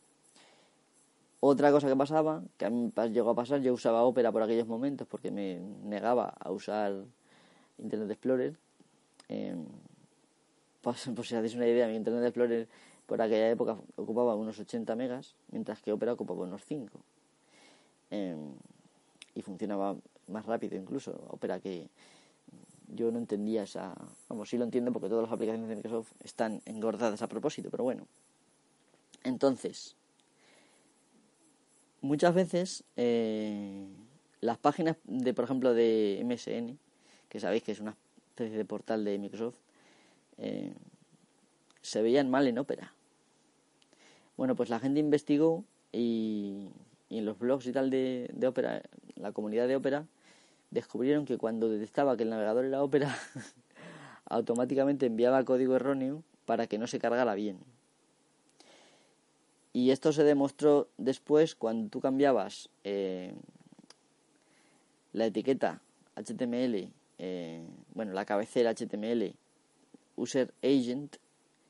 Otra 1.47 1.71
cosa 1.71 1.89
que 1.89 1.95
pasaba, 1.95 2.43
que 2.57 2.65
a 2.65 2.71
mí 2.71 2.91
llegó 3.13 3.29
a 3.29 3.35
pasar, 3.35 3.61
yo 3.61 3.75
usaba 3.75 4.03
Opera 4.03 4.33
por 4.33 4.43
aquellos 4.43 4.67
momentos 4.67 5.07
porque 5.07 5.31
me 5.31 5.61
negaba 5.83 6.33
a 6.41 6.51
usar 6.51 7.05
Internet 7.77 8.13
Explorer. 8.13 8.57
Eh, 9.29 9.57
si 11.23 11.35
hacéis 11.37 11.55
una 11.55 11.67
idea, 11.67 11.87
mi 11.89 11.97
Internet 11.97 12.25
Explorer 12.25 12.69
por 13.07 13.21
aquella 13.21 13.51
época 13.51 13.77
ocupaba 13.97 14.35
unos 14.37 14.59
80 14.59 14.95
megas, 14.97 15.35
mientras 15.51 15.81
que 15.83 15.93
Opera 15.93 16.13
ocupaba 16.15 16.45
unos 16.45 16.63
5. 16.65 17.01
Em, 18.11 18.53
y 19.35 19.43
funcionaba 19.43 19.97
más 20.29 20.47
rápido 20.47 20.77
incluso. 20.77 21.13
Opera 21.29 21.61
que 21.61 21.89
yo 22.89 23.11
no 23.11 23.19
entendía 23.19 23.65
esa... 23.65 23.95
Vamos, 24.29 24.49
sí 24.49 24.57
lo 24.57 24.65
entiendo 24.65 24.93
porque 24.93 25.09
todas 25.09 25.25
las 25.25 25.33
aplicaciones 25.33 25.69
de 25.69 25.77
Microsoft 25.77 26.13
están 26.23 26.63
engordadas 26.65 27.21
a 27.23 27.29
propósito, 27.29 27.71
pero 27.71 27.85
bueno. 27.85 28.07
Entonces, 29.25 29.97
muchas 32.05 32.35
veces 32.35 32.85
eh, 32.97 33.87
las 34.43 34.59
páginas 34.59 34.97
de, 35.05 35.33
por 35.33 35.47
ejemplo, 35.47 35.73
de 35.73 36.21
MSN, 36.23 36.79
que 37.31 37.41
sabéis 37.41 37.63
que 37.63 37.73
es 37.73 37.81
una 37.81 37.97
especie 38.29 38.57
de 38.59 38.65
portal 38.67 39.05
de 39.05 39.19
Microsoft, 39.19 39.57
eh, 40.37 40.75
se 41.81 42.03
veían 42.03 42.31
mal 42.31 42.47
en 42.47 42.59
Opera. 42.59 42.93
Bueno, 44.37 44.55
pues 44.55 44.69
la 44.69 44.81
gente 44.81 45.01
investigó 45.01 45.65
y, 45.93 46.69
en 47.09 47.25
los 47.25 47.39
blogs 47.39 47.67
y 47.67 47.73
tal 47.73 47.89
de, 47.89 48.29
de 48.35 48.47
Opera, 48.49 48.83
la 49.15 49.33
comunidad 49.33 49.67
de 49.67 49.77
Opera, 49.77 50.07
descubrieron 50.71 51.25
que 51.25 51.39
cuando 51.39 51.71
detectaba 51.71 52.19
que 52.19 52.25
el 52.25 52.31
navegador 52.31 52.67
era 52.67 52.83
Opera, 52.83 53.17
automáticamente 54.27 55.07
enviaba 55.07 55.43
código 55.45 55.75
erróneo 55.77 56.23
para 56.45 56.67
que 56.67 56.77
no 56.77 56.87
se 56.87 56.99
cargara 56.99 57.35
bien. 57.35 57.74
Y 59.75 59.91
esto 59.91 60.13
se 60.13 60.23
demostró 60.23 60.89
después 60.99 61.57
cuando 61.57 61.91
tú 61.91 62.01
cambiabas 62.01 62.71
eh, 62.85 63.35
la 65.13 65.27
etiqueta 65.27 65.81
HTML, 66.15 66.93
eh, 67.19 67.61
bueno, 67.93 68.13
la 68.13 68.25
cabecera 68.25 68.73
HTML, 68.73 69.35
user 70.15 70.55
agent, 70.63 71.17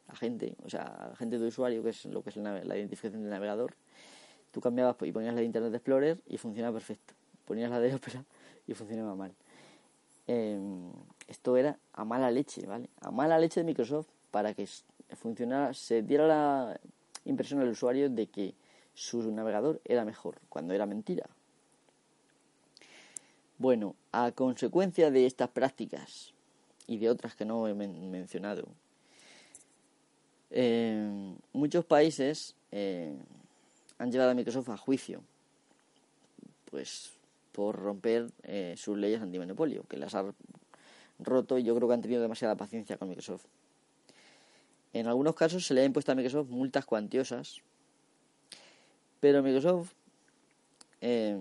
agente, 0.08 0.54
o 0.66 0.68
sea, 0.68 1.12
agente 1.14 1.38
de 1.38 1.46
usuario, 1.46 1.82
que 1.82 1.88
es 1.88 2.04
lo 2.04 2.22
que 2.22 2.28
es 2.28 2.36
la, 2.36 2.76
identificación 2.76 3.22
del 3.22 3.30
navegador. 3.30 3.74
Tú 4.52 4.60
cambiabas 4.60 4.96
y 5.00 5.10
ponías 5.10 5.34
la 5.34 5.40
de 5.40 5.46
Internet 5.46 5.72
Explorer 5.72 6.20
y 6.26 6.36
funcionaba 6.36 6.74
perfecto. 6.74 7.14
Ponías 7.46 7.70
la 7.70 7.80
de 7.80 7.94
Opera 7.94 8.22
y 8.66 8.74
funcionaba 8.74 9.14
mal. 9.14 9.32
Em, 10.26 10.92
esto 11.26 11.56
era 11.56 11.78
a 11.94 12.04
mala 12.04 12.30
leche, 12.30 12.66
¿vale? 12.66 12.90
A 13.00 13.10
mala 13.10 13.38
leche 13.38 13.60
de 13.60 13.64
Microsoft 13.64 14.08
para 14.30 14.52
que 14.52 14.68
funcionara, 15.16 15.72
se 15.72 16.02
diera 16.02 16.26
la 16.26 16.80
impresión 17.24 17.60
al 17.60 17.68
usuario 17.68 18.10
de 18.10 18.26
que 18.26 18.54
su 18.94 19.30
navegador 19.30 19.80
era 19.84 20.04
mejor, 20.04 20.36
cuando 20.48 20.74
era 20.74 20.86
mentira. 20.86 21.28
Bueno, 23.58 23.94
a 24.12 24.32
consecuencia 24.32 25.10
de 25.10 25.26
estas 25.26 25.48
prácticas 25.48 26.32
y 26.86 26.98
de 26.98 27.08
otras 27.08 27.34
que 27.34 27.44
no 27.44 27.66
he 27.68 27.74
mencionado, 27.74 28.68
eh, 30.50 31.34
muchos 31.52 31.84
países 31.84 32.54
eh, 32.70 33.16
han 33.98 34.12
llevado 34.12 34.30
a 34.30 34.34
Microsoft 34.34 34.68
a 34.68 34.76
juicio, 34.76 35.22
pues 36.70 37.12
por 37.52 37.76
romper 37.76 38.30
eh, 38.42 38.74
sus 38.76 38.98
leyes 38.98 39.22
antimonopolio, 39.22 39.84
que 39.88 39.96
las 39.96 40.14
ha 40.14 40.24
roto 41.20 41.58
y 41.58 41.62
yo 41.62 41.74
creo 41.74 41.88
que 41.88 41.94
han 41.94 42.02
tenido 42.02 42.20
demasiada 42.20 42.56
paciencia 42.56 42.96
con 42.96 43.08
Microsoft. 43.08 43.46
En 44.94 45.08
algunos 45.08 45.34
casos 45.34 45.66
se 45.66 45.74
le 45.74 45.80
ha 45.80 45.84
impuesto 45.84 46.12
a 46.12 46.14
Microsoft 46.14 46.50
multas 46.50 46.86
cuantiosas, 46.86 47.62
pero 49.18 49.42
Microsoft 49.42 49.92
eh, 51.00 51.36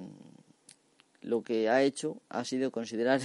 lo 1.22 1.44
que 1.44 1.70
ha 1.70 1.84
hecho 1.84 2.18
ha 2.30 2.46
sido 2.46 2.72
considerar 2.72 3.22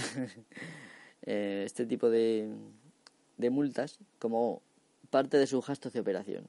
eh, 1.25 1.63
este 1.65 1.87
tipo 1.87 2.11
de, 2.11 2.47
de 3.37 3.49
multas 3.49 3.97
como 4.19 4.61
parte 5.09 5.37
de 5.37 5.47
sus 5.47 5.65
gastos 5.65 5.93
de 5.93 5.99
operación. 5.99 6.47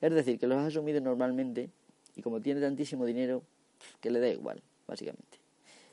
Es 0.00 0.14
decir, 0.14 0.38
que 0.38 0.46
los 0.46 0.56
ha 0.56 0.66
asumido 0.66 1.02
normalmente 1.02 1.68
y 2.16 2.22
como 2.22 2.40
tiene 2.40 2.62
tantísimo 2.62 3.04
dinero, 3.04 3.42
que 4.00 4.10
le 4.10 4.18
da 4.18 4.28
igual, 4.28 4.62
básicamente. 4.86 5.38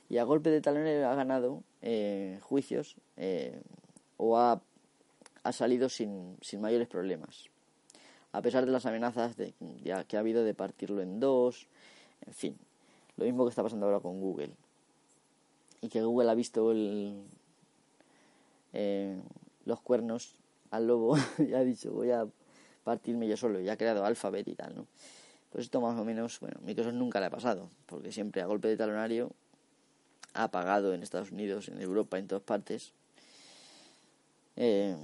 Y 0.08 0.18
a 0.18 0.24
golpe 0.24 0.50
de 0.50 0.62
talonero 0.62 1.10
ha 1.10 1.16
ganado 1.16 1.62
eh, 1.82 2.40
juicios 2.42 2.96
o 4.16 4.38
ha 4.38 4.62
ha 5.46 5.52
salido 5.52 5.90
sin, 5.90 6.38
sin 6.42 6.60
mayores 6.60 6.88
problemas. 6.88 7.50
a 8.32 8.42
pesar 8.42 8.66
de 8.66 8.72
las 8.72 8.86
amenazas 8.86 9.38
de, 9.38 9.54
ya 9.84 10.04
que 10.04 10.18
ha 10.18 10.20
habido 10.20 10.44
de 10.44 10.54
partirlo 10.54 11.02
en 11.02 11.20
dos, 11.20 11.68
en 12.26 12.34
fin, 12.34 12.58
lo 13.16 13.26
mismo 13.26 13.46
que 13.46 13.50
está 13.50 13.62
pasando 13.62 13.86
ahora 13.86 14.00
con 14.00 14.20
Google. 14.20 14.50
Y 15.82 15.88
que 15.88 16.02
Google 16.02 16.32
ha 16.32 16.34
visto 16.34 16.72
el, 16.72 17.24
eh, 18.74 19.22
los 19.66 19.80
cuernos 19.82 20.36
al 20.72 20.88
lobo 20.88 21.16
y 21.38 21.54
ha 21.54 21.64
dicho 21.64 21.92
voy 21.92 22.10
a 22.10 22.28
partirme 22.84 23.28
yo 23.28 23.38
solo 23.38 23.62
y 23.62 23.70
ha 23.70 23.78
creado 23.78 24.04
Alphabet 24.04 24.48
y 24.48 24.56
tal, 24.56 24.76
¿no? 24.76 24.88
Pues 25.52 25.66
esto 25.66 25.80
más 25.80 25.98
o 25.98 26.04
menos, 26.04 26.40
bueno, 26.40 26.60
Microsoft 26.66 26.96
nunca 26.96 27.20
le 27.20 27.28
ha 27.28 27.30
pasado, 27.30 27.70
porque 27.86 28.12
siempre 28.12 28.42
a 28.42 28.48
golpe 28.48 28.68
de 28.68 28.78
talonario 28.78 29.32
ha 30.34 30.50
pagado 30.50 30.94
en 30.94 31.04
Estados 31.04 31.32
Unidos, 31.32 31.70
en 31.70 31.80
Europa, 31.82 32.18
en 32.18 32.28
todas 32.28 32.44
partes. 32.44 32.92
Eh, 34.58 34.96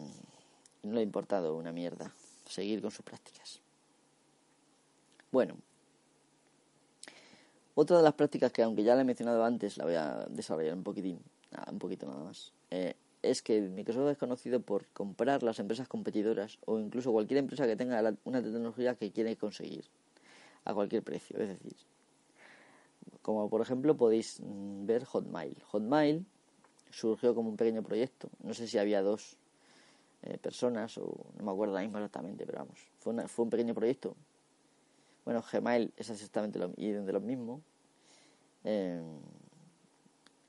no 0.84 0.94
le 0.94 1.00
ha 1.00 1.04
importado 1.04 1.56
una 1.56 1.72
mierda 1.72 2.12
seguir 2.48 2.82
con 2.82 2.92
sus 2.92 3.06
prácticas. 3.06 3.62
Bueno, 5.32 5.56
otra 7.76 7.98
de 7.98 8.04
las 8.04 8.14
prácticas 8.14 8.52
que, 8.52 8.64
aunque 8.64 8.84
ya 8.84 8.96
la 8.96 9.02
he 9.02 9.06
mencionado 9.06 9.44
antes, 9.44 9.78
la 9.78 9.86
voy 9.86 9.96
a 9.96 10.26
desarrollar 10.30 10.74
un 10.74 10.84
poquitín, 10.84 11.20
un 11.72 11.80
poquito 11.80 12.06
nada 12.06 12.24
más, 12.24 12.52
eh, 12.70 12.96
es 13.22 13.42
que 13.42 13.62
Microsoft 13.62 14.12
es 14.12 14.18
conocido 14.18 14.62
por 14.62 14.88
comprar 14.88 15.44
las 15.44 15.60
empresas 15.60 15.88
competidoras 15.88 16.58
o 16.66 16.80
incluso 16.80 17.12
cualquier 17.12 17.40
empresa 17.40 17.68
que 17.68 17.76
tenga 17.76 18.16
una 18.24 18.42
tecnología 18.42 18.96
que 18.96 19.12
quiere 19.12 19.36
conseguir 19.38 19.86
a 20.66 20.74
cualquier 20.74 21.04
precio. 21.04 21.38
Es 21.40 21.50
decir, 21.50 21.76
como 23.22 23.50
por 23.50 23.62
ejemplo 23.62 23.96
podéis 23.96 24.40
mm, 24.42 24.86
ver 24.86 25.06
Hotmail. 25.06 25.56
Hotmail 25.64 26.26
surgió 26.90 27.36
como 27.36 27.50
un 27.50 27.58
pequeño 27.58 27.84
proyecto. 27.84 28.30
No 28.44 28.54
sé 28.54 28.68
si 28.68 28.78
había 28.78 29.02
dos 29.02 29.38
eh, 30.24 30.38
personas 30.38 30.98
o 30.98 31.26
no 31.38 31.44
me 31.44 31.52
acuerdo 31.52 31.74
ahora 31.74 31.84
mismo 31.84 31.98
exactamente, 31.98 32.46
pero 32.46 32.60
vamos, 32.60 32.80
fue, 33.00 33.28
fue 33.28 33.44
un 33.44 33.50
pequeño 33.50 33.74
proyecto. 33.74 34.16
Bueno, 35.26 35.44
Gmail 35.52 35.94
es 35.98 36.10
exactamente 36.10 36.60
lo, 36.60 36.72
y 36.78 36.90
de 36.90 37.14
los 37.14 37.22
mismos. 37.22 37.62
Eh, 38.64 39.02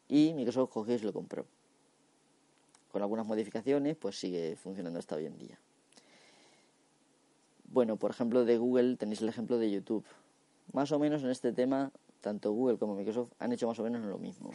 y 0.09 0.33
Microsoft 0.35 0.71
cogió 0.71 0.99
lo 0.99 1.13
compró. 1.13 1.47
Con 2.91 3.03
algunas 3.03 3.27
modificaciones, 3.27 3.97
pues 3.97 4.19
sigue 4.19 4.57
funcionando 4.57 4.99
hasta 4.99 5.17
hoy 5.17 5.27
en 5.27 5.39
día. 5.39 5.59
Bueno, 7.65 7.97
por 7.97 8.11
ejemplo, 8.11 8.45
de 8.45 8.59
Google 8.59 8.97
tenéis 8.97 9.23
el 9.23 9.29
ejemplo 9.31 9.57
de 9.59 9.71
YouTube. 9.71 10.05
Más 10.73 10.93
o 10.93 10.99
menos 10.99 11.23
en 11.23 11.31
este 11.31 11.53
tema, 11.53 11.91
tanto 12.21 12.53
Google 12.53 12.77
como 12.77 12.95
Microsoft 12.95 13.33
han 13.39 13.53
hecho 13.53 13.67
más 13.67 13.79
o 13.79 13.83
menos 13.83 14.05
lo 14.05 14.19
mismo. 14.19 14.51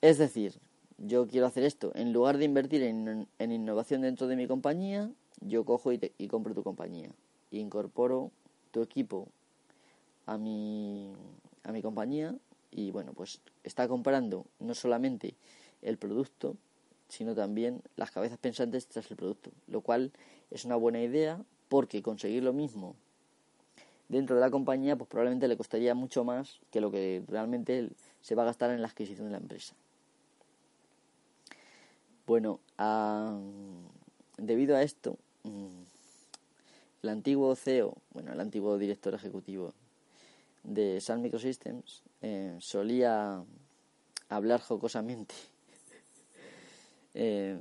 Es 0.00 0.16
decir, 0.16 0.58
yo 1.02 1.26
quiero 1.26 1.46
hacer 1.46 1.64
esto. 1.64 1.92
En 1.94 2.12
lugar 2.12 2.38
de 2.38 2.44
invertir 2.44 2.82
en, 2.82 3.26
innovación 3.38 4.02
dentro 4.02 4.28
de 4.28 4.36
mi 4.36 4.46
compañía, 4.46 5.10
yo 5.40 5.64
cojo 5.64 5.92
y, 5.92 6.00
y 6.16 6.28
compro 6.28 6.54
tu 6.54 6.62
compañía. 6.62 7.10
Incorporo 7.50 8.30
tu 8.70 8.82
equipo 8.82 9.28
a 10.26 10.38
mi, 10.38 11.12
a 11.64 11.72
mi 11.72 11.82
compañía 11.82 12.34
y 12.70 12.92
bueno, 12.92 13.12
pues 13.12 13.40
está 13.64 13.88
comprando 13.88 14.46
no 14.60 14.74
solamente 14.74 15.34
el 15.82 15.98
producto, 15.98 16.56
sino 17.08 17.34
también 17.34 17.82
las 17.96 18.10
cabezas 18.12 18.38
pensantes 18.38 18.86
tras 18.86 19.10
el 19.10 19.16
producto, 19.16 19.50
lo 19.66 19.80
cual 19.80 20.12
es 20.50 20.64
una 20.64 20.76
buena 20.76 21.02
idea 21.02 21.42
porque 21.68 22.00
conseguir 22.00 22.44
lo 22.44 22.52
mismo 22.52 22.94
dentro 24.08 24.36
de 24.36 24.40
la 24.40 24.50
compañía 24.50 24.94
pues 24.96 25.08
probablemente 25.08 25.48
le 25.48 25.56
costaría 25.56 25.94
mucho 25.94 26.22
más 26.22 26.60
que 26.70 26.80
lo 26.80 26.90
que 26.90 27.22
realmente 27.28 27.90
se 28.20 28.34
va 28.34 28.42
a 28.42 28.46
gastar 28.46 28.70
en 28.70 28.80
la 28.80 28.88
adquisición 28.88 29.26
de 29.26 29.32
la 29.32 29.38
empresa. 29.38 29.74
Bueno, 32.32 32.60
debido 34.38 34.74
a 34.74 34.82
esto, 34.82 35.18
mm, 35.42 35.82
el 37.02 37.08
antiguo 37.10 37.54
CEO, 37.54 37.98
bueno, 38.14 38.32
el 38.32 38.40
antiguo 38.40 38.78
director 38.78 39.12
ejecutivo 39.12 39.74
de 40.64 41.02
Sun 41.02 41.20
Microsystems 41.20 42.02
eh, 42.22 42.56
solía 42.58 43.44
hablar 44.30 44.62
jocosamente 44.62 45.34
eh, 47.14 47.60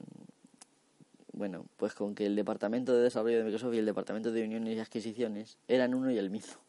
bueno, 1.34 1.66
pues 1.76 1.94
con 1.94 2.16
que 2.16 2.26
el 2.26 2.38
departamento 2.38 2.96
de 2.96 3.04
desarrollo 3.04 3.40
de 3.40 3.44
Microsoft 3.44 3.74
y 3.74 3.80
el 3.80 3.86
departamento 3.86 4.32
de 4.32 4.46
uniones 4.46 4.78
y 4.78 4.80
adquisiciones 4.80 5.58
eran 5.68 5.94
uno 5.94 6.10
y 6.12 6.18
el 6.18 6.30
mismo. 6.30 6.62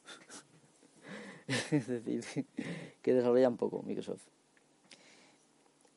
es 1.70 1.86
decir, 1.86 2.24
que 3.00 3.14
desarrollan 3.14 3.56
poco 3.56 3.80
Microsoft. 3.84 4.22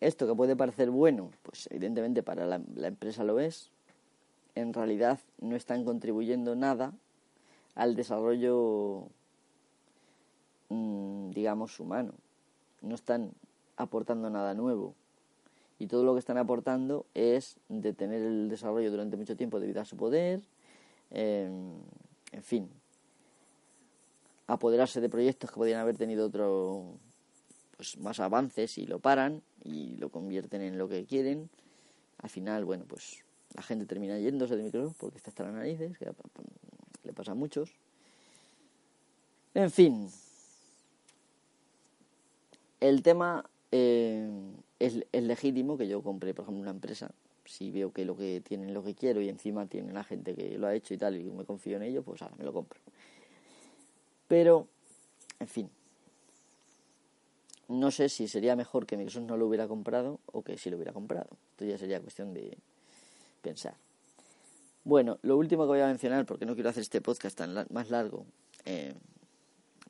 Esto 0.05 0.27
que 0.27 0.35
puede 0.35 0.55
parecer 0.55 0.91
bueno, 0.91 1.31
pues 1.41 1.67
evidentemente 1.71 2.21
para 2.21 2.45
la, 2.45 2.61
empresa 2.87 3.23
lo 3.23 3.39
es, 3.39 3.71
en 4.53 4.71
realidad 4.71 5.17
no 5.41 5.55
están 5.55 5.83
contribuyendo 5.83 6.55
nada 6.55 6.93
al 7.73 7.95
desarrollo, 7.95 9.07
mm, 10.69 11.31
digamos, 11.31 11.79
humano. 11.79 12.13
No 12.83 12.93
están 12.93 13.31
aportando 13.77 14.29
nada 14.29 14.53
nuevo 14.53 14.93
y 15.79 15.87
todo 15.87 16.03
lo 16.03 16.13
que 16.13 16.19
están 16.19 16.37
aportando 16.37 17.07
es 17.15 17.57
detener 17.67 18.21
el 18.21 18.47
desarrollo 18.47 18.91
durante 18.91 19.17
mucho 19.17 19.35
tiempo 19.35 19.59
debido 19.59 19.81
a 19.81 19.85
su 19.85 19.97
poder, 19.97 20.39
em, 21.09 21.79
en 22.31 22.43
fin, 22.43 22.69
apoderarse 24.45 25.01
de 25.01 25.09
proyectos 25.09 25.49
que 25.49 25.55
podrían 25.55 25.79
haber 25.79 25.97
tenido 25.97 26.27
otro 26.27 26.99
pues 27.77 27.97
más 27.97 28.19
avances 28.19 28.77
y 28.77 28.85
lo 28.85 28.99
paran 28.99 29.41
y 29.63 29.97
lo 29.97 30.09
convierten 30.09 30.61
en 30.61 30.77
lo 30.77 30.87
que 30.87 31.05
quieren. 31.05 31.49
Al 32.19 32.29
final, 32.29 32.65
bueno, 32.65 32.85
pues 32.87 33.23
la 33.53 33.61
gente 33.61 33.85
termina 33.85 34.17
yéndose 34.19 34.55
de 34.55 34.63
Microsoft 34.63 34.97
porque 34.99 35.17
está 35.17 35.29
hasta 35.29 35.43
las 35.43 35.53
narices, 35.53 35.97
que 35.97 36.05
le 37.03 37.13
pasa 37.13 37.31
a 37.31 37.35
muchos. 37.35 37.71
En 39.53 39.71
fin, 39.71 40.09
el 42.81 43.01
tema 43.01 43.49
eh, 43.71 44.29
es, 44.79 44.99
legítimo 45.13 45.77
que 45.77 45.87
yo 45.87 46.01
compre, 46.01 46.33
por 46.33 46.43
ejemplo, 46.43 46.61
una 46.61 46.71
empresa. 46.71 47.11
Si 47.45 47.71
veo 47.71 47.93
que 47.93 48.05
lo 48.05 48.17
que 48.17 48.41
tienen 48.41 48.73
lo 48.73 48.83
que 48.83 48.95
quiero 48.95 49.21
y 49.21 49.29
encima 49.29 49.67
tienen 49.67 49.93
la 49.93 50.03
gente 50.03 50.35
que 50.35 50.57
lo 50.57 50.67
ha 50.67 50.75
hecho 50.75 50.93
y 50.93 50.97
tal 50.97 51.15
y 51.15 51.23
me 51.23 51.45
confío 51.45 51.77
en 51.77 51.83
ello, 51.83 52.03
pues 52.03 52.21
ahora 52.21 52.35
me 52.37 52.43
lo 52.43 52.53
compro. 52.53 52.79
Pero, 54.27 54.67
en 55.39 55.47
fin, 55.47 55.69
no 57.67 57.91
sé 57.91 58.09
si 58.09 58.27
sería 58.27 58.55
mejor 58.55 58.85
que 58.85 58.97
Microsoft 58.97 59.23
no 59.23 59.37
lo 59.37 59.47
hubiera 59.47 59.67
comprado 59.67 60.19
o 60.27 60.43
que 60.43 60.57
si 60.57 60.69
lo 60.69 60.77
hubiera 60.77 60.93
comprado. 60.93 61.29
Esto 61.51 61.65
ya 61.65 61.77
sería 61.77 61.99
cuestión 61.99 62.33
de 62.33 62.57
pensar. 63.41 63.75
Bueno, 64.83 65.17
lo 65.23 65.35
último 65.37 65.63
que 65.63 65.69
voy 65.69 65.79
a 65.79 65.87
mencionar, 65.87 66.25
porque 66.25 66.45
no 66.45 66.53
quiero 66.53 66.69
hacer 66.69 66.81
este 66.81 67.01
podcast 67.01 67.37
tan 67.37 67.65
más 67.71 67.89
largo, 67.89 68.25
eh, 68.65 68.93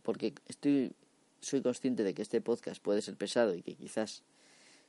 porque 0.03 0.33
estoy 0.47 0.93
soy 1.41 1.61
consciente 1.61 2.03
de 2.03 2.13
que 2.13 2.21
este 2.23 2.41
podcast 2.41 2.81
puede 2.81 3.01
ser 3.01 3.15
pesado 3.17 3.53
y 3.53 3.61
que 3.61 3.75
quizás 3.75 4.23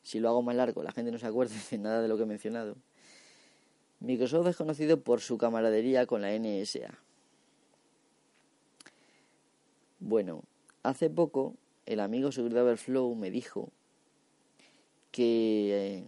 si 0.02 0.20
lo 0.20 0.30
hago 0.30 0.40
más 0.42 0.56
largo 0.56 0.82
la 0.82 0.92
gente 0.92 1.12
no 1.12 1.18
se 1.18 1.26
acuerde 1.26 1.54
de 1.70 1.78
nada 1.78 2.00
de 2.00 2.08
lo 2.08 2.16
que 2.16 2.22
he 2.22 2.26
mencionado. 2.26 2.76
Microsoft 4.00 4.46
es 4.46 4.56
conocido 4.56 5.00
por 5.00 5.20
su 5.20 5.38
camaradería 5.38 6.06
con 6.06 6.22
la 6.22 6.30
NSA. 6.38 6.98
Bueno, 10.00 10.44
hace 10.82 11.10
poco 11.10 11.54
el 11.86 12.00
amigo 12.00 12.32
Security 12.32 12.58
Overflow 12.58 13.14
me 13.14 13.30
dijo 13.30 13.70
que 15.12 15.98
eh, 15.98 16.04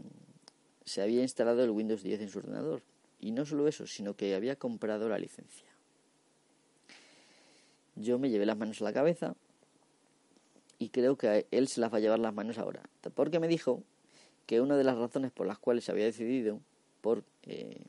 se 0.85 1.03
había 1.03 1.23
instalado 1.23 1.62
el 1.64 1.71
Windows 1.71 2.03
10 2.03 2.21
en 2.21 2.29
su 2.29 2.41
ordenador. 2.41 2.83
Y 3.21 3.33
no 3.33 3.47
solo 3.47 3.67
eso, 3.67 3.87
sino 3.87 4.14
que 4.14 4.35
había 4.35 4.57
comprado 4.57 5.09
la 5.09 5.19
licencia. 5.19 5.67
Yo 7.97 8.19
me 8.19 8.31
llevé 8.31 8.47
las 8.47 8.57
manos 8.57 8.81
a 8.81 8.85
la 8.85 8.93
cabeza 8.93 9.35
y 10.79 10.91
creo 10.91 11.17
que 11.17 11.47
él 11.51 11.69
se 11.69 11.81
las 11.81 11.93
va 11.93 11.99
a 11.99 12.01
llevar 12.01 12.19
las 12.21 12.35
manos 12.35 12.59
ahora. 12.59 12.83
Porque 13.14 13.41
me 13.41 13.49
dijo 13.49 13.83
que 14.47 14.61
una 14.61 14.77
de 14.77 14.85
las 14.85 14.97
razones 14.97 15.33
por 15.33 15.47
las 15.47 15.59
cuales 15.59 15.85
se 15.85 15.93
había 15.93 16.05
decidido 16.05 16.61
por 17.01 17.25
eh, 17.43 17.81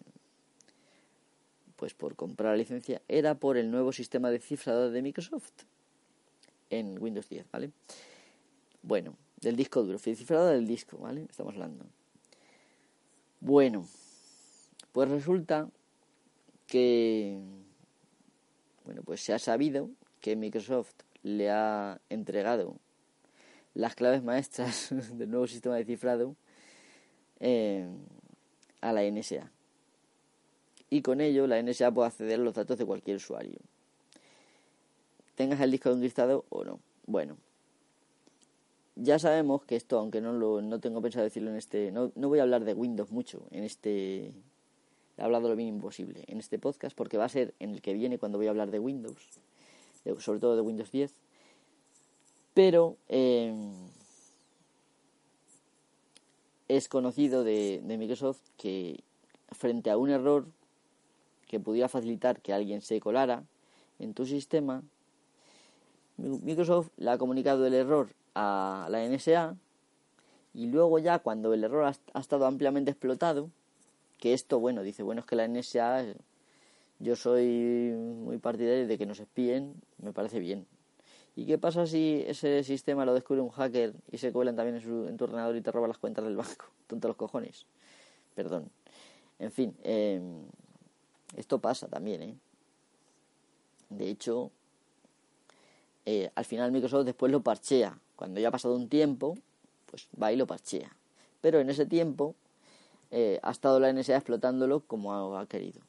pues 1.75 1.93
por 1.93 2.15
comprar 2.15 2.51
la 2.51 2.57
licencia 2.57 3.01
era 3.07 3.35
por 3.35 3.55
el 3.55 3.71
nuevo 3.71 3.93
sistema 3.93 4.31
de 4.31 4.39
cifrado 4.39 4.91
de 4.91 5.01
Microsoft 5.01 5.53
en 6.69 7.01
Windows 7.01 7.29
10, 7.29 7.45
¿vale? 7.51 7.71
Bueno, 8.81 9.15
del 9.41 9.55
disco 9.55 9.83
duro, 9.83 9.99
cifrado 9.99 10.47
del 10.47 10.67
disco, 10.67 10.97
¿vale? 10.97 11.25
Estamos 11.29 11.53
hablando. 11.53 11.85
Bueno, 13.41 13.87
pues 14.91 15.09
resulta 15.09 15.69
que 16.67 17.39
bueno, 18.89 19.03
pues 19.03 19.21
se 19.21 19.33
ha 19.33 19.39
sabido 19.39 19.91
que 20.19 20.35
Microsoft 20.35 20.95
le 21.21 21.51
ha 21.51 22.01
entregado 22.09 22.77
las 23.75 23.93
claves 23.93 24.23
maestras 24.23 24.87
del 25.13 25.29
nuevo 25.29 25.45
sistema 25.45 25.75
de 25.75 25.85
cifrado 25.85 26.35
eh, 27.39 27.87
a 28.81 28.91
la 28.91 29.03
NSA. 29.03 29.51
Y 30.89 31.03
con 31.03 31.21
ello 31.21 31.45
la 31.45 31.61
NSA 31.61 31.91
puede 31.91 32.07
acceder 32.07 32.39
a 32.39 32.43
los 32.43 32.55
datos 32.55 32.79
de 32.79 32.85
cualquier 32.87 33.17
usuario. 33.17 33.59
Tengas 35.39 35.61
el 35.61 35.71
disco 35.71 35.89
encriptado 35.89 36.43
o 36.49 36.65
no. 36.65 36.81
Bueno, 37.07 37.37
ya 38.97 39.19
sabemos 39.19 39.63
que 39.63 39.77
esto, 39.77 39.97
aunque 39.97 40.19
no, 40.19 40.33
lo, 40.33 40.61
no 40.61 40.81
tengo 40.81 41.01
pensado 41.01 41.23
decirlo 41.23 41.49
en 41.49 41.55
este... 41.55 41.93
No, 41.93 42.11
no 42.15 42.27
voy 42.27 42.39
a 42.39 42.41
hablar 42.41 42.65
de 42.65 42.73
Windows 42.73 43.09
mucho 43.09 43.43
en 43.51 43.63
este, 43.63 44.33
he 45.17 45.21
hablado 45.21 45.47
lo 45.47 45.55
mínimo 45.55 45.79
posible 45.79 46.25
en 46.27 46.39
este 46.39 46.59
podcast 46.59 46.93
porque 46.93 47.17
va 47.17 47.23
a 47.23 47.29
ser 47.29 47.53
en 47.59 47.69
el 47.69 47.81
que 47.81 47.93
viene 47.93 48.19
cuando 48.19 48.37
voy 48.37 48.47
a 48.47 48.49
hablar 48.49 48.69
de 48.69 48.79
Windows, 48.79 49.29
sobre 50.17 50.41
todo 50.41 50.57
de 50.57 50.61
Windows 50.61 50.91
10. 50.91 51.13
Pero 52.53 52.97
em, 53.07 53.71
es 56.67 56.89
conocido 56.89 57.45
de 57.45 57.81
Microsoft 57.97 58.41
que 58.57 58.99
frente 59.53 59.89
a 59.89 59.97
un 59.97 60.09
error 60.09 60.47
que 61.47 61.61
pudiera 61.61 61.87
facilitar 61.87 62.41
que 62.41 62.51
alguien 62.51 62.81
se 62.81 62.99
colara 62.99 63.45
en 63.99 64.13
tu 64.13 64.25
sistema, 64.25 64.83
Microsoft 66.19 66.89
le 66.97 67.11
ha 67.11 67.17
comunicado 67.17 67.65
el 67.65 67.73
error 67.73 68.09
a 68.35 68.87
la 68.89 69.07
NSA 69.07 69.55
y 70.53 70.67
luego 70.67 70.99
ya 70.99 71.19
cuando 71.19 71.53
el 71.53 71.63
error 71.63 71.93
ha, 72.13 72.19
estado 72.19 72.45
ampliamente 72.45 72.91
explotado, 72.91 73.49
que 74.17 74.33
esto, 74.33 74.59
bueno, 74.59 74.83
dice, 74.83 75.03
bueno, 75.03 75.21
es 75.21 75.27
que 75.27 75.35
la 75.35 75.47
NSA, 75.47 76.05
yo 76.99 77.15
soy 77.15 77.93
muy 77.95 78.37
partidario 78.37 78.87
de 78.87 78.97
que 78.97 79.05
nos 79.05 79.19
espíen, 79.19 79.75
me 79.97 80.11
parece 80.11 80.39
bien. 80.39 80.65
¿Y 81.35 81.45
qué 81.45 81.57
pasa 81.57 81.85
si 81.85 82.23
ese 82.27 82.63
sistema 82.63 83.05
lo 83.05 83.13
descubre 83.13 83.41
un 83.41 83.49
hacker 83.49 83.93
y 84.11 84.17
se 84.17 84.33
cuelan 84.33 84.55
también 84.55 84.75
en, 84.75 84.81
su, 84.81 85.07
en 85.07 85.15
tu 85.15 85.23
ordenador 85.23 85.55
y 85.55 85.61
te 85.61 85.71
roba 85.71 85.87
las 85.87 85.97
cuentas 85.97 86.25
del 86.25 86.35
banco? 86.35 86.65
Tonto 86.87 87.07
los 87.07 87.15
cojones. 87.15 87.65
Perdón. 88.35 88.69
En 89.37 89.51
fin, 89.51 89.73
em, 89.83 90.43
esto 91.37 91.59
pasa 91.59 91.87
también, 91.87 92.21
¿eh? 92.23 92.37
De 93.89 94.09
hecho, 94.09 94.51
eh, 96.11 96.31
al 96.33 96.43
final 96.43 96.71
Microsoft 96.71 97.05
después 97.05 97.31
lo 97.31 97.41
parchea. 97.41 97.95
Cuando 98.15 98.39
ya 98.39 98.47
ha 98.47 98.51
pasado 98.51 98.75
un 98.75 98.89
tiempo, 98.89 99.37
pues 99.85 100.07
va 100.19 100.33
y 100.33 100.37
lo 100.37 100.47
parchea. 100.47 100.91
Pero 101.39 101.59
en 101.59 101.69
ese 101.69 101.85
tiempo 101.85 102.33
eh, 103.11 103.39
ha 103.43 103.51
estado 103.51 103.79
la 103.79 103.93
NSA 103.93 104.15
explotándolo 104.15 104.79
como 104.79 105.37
ha, 105.37 105.45
querido. 105.45 105.81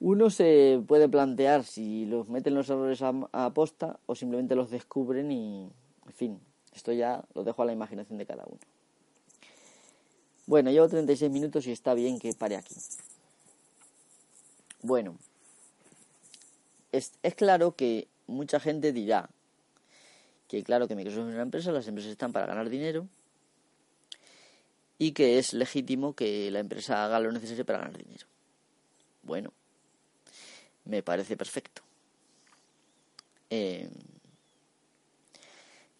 Uno 0.00 0.28
se 0.28 0.82
puede 0.86 1.08
plantear 1.08 1.64
si 1.64 2.04
los 2.04 2.28
meten 2.28 2.54
los 2.54 2.68
errores 2.68 3.00
a, 3.00 3.50
posta 3.54 3.98
o 4.04 4.14
simplemente 4.14 4.54
los 4.54 4.68
descubren 4.68 5.32
y, 5.32 5.70
en 6.04 6.12
fin, 6.12 6.40
esto 6.74 6.92
ya 6.92 7.24
lo 7.32 7.42
dejo 7.42 7.62
a 7.62 7.64
la 7.64 7.72
imaginación 7.72 8.18
de 8.18 8.26
cada 8.26 8.44
uno. 8.44 8.60
Bueno, 10.46 10.70
llevo 10.70 10.90
36 10.90 11.30
minutos 11.30 11.66
y 11.66 11.72
está 11.72 11.94
bien 11.94 12.18
que 12.18 12.34
pare 12.34 12.56
aquí. 12.56 12.74
Bueno, 14.82 15.16
es 16.92 17.12
claro 17.34 17.74
que 17.74 18.08
mucha 18.26 18.60
gente 18.60 18.92
dirá 18.92 19.28
que 20.48 20.62
claro 20.62 20.88
que 20.88 20.94
Microsoft 20.94 21.28
es 21.28 21.34
una 21.34 21.42
empresa, 21.42 21.72
las 21.72 21.88
empresas 21.88 22.12
están 22.12 22.32
para 22.32 22.46
ganar 22.46 22.68
dinero 22.68 23.08
y 24.98 25.12
que 25.12 25.38
es 25.38 25.52
legítimo 25.52 26.14
que 26.14 26.50
la 26.50 26.60
empresa 26.60 27.04
haga 27.04 27.20
lo 27.20 27.32
necesario 27.32 27.64
para 27.64 27.80
ganar 27.80 27.98
dinero. 27.98 28.26
Bueno, 29.22 29.52
me 30.84 31.02
parece 31.02 31.36
perfecto. 31.36 31.82
Eh, 33.50 33.88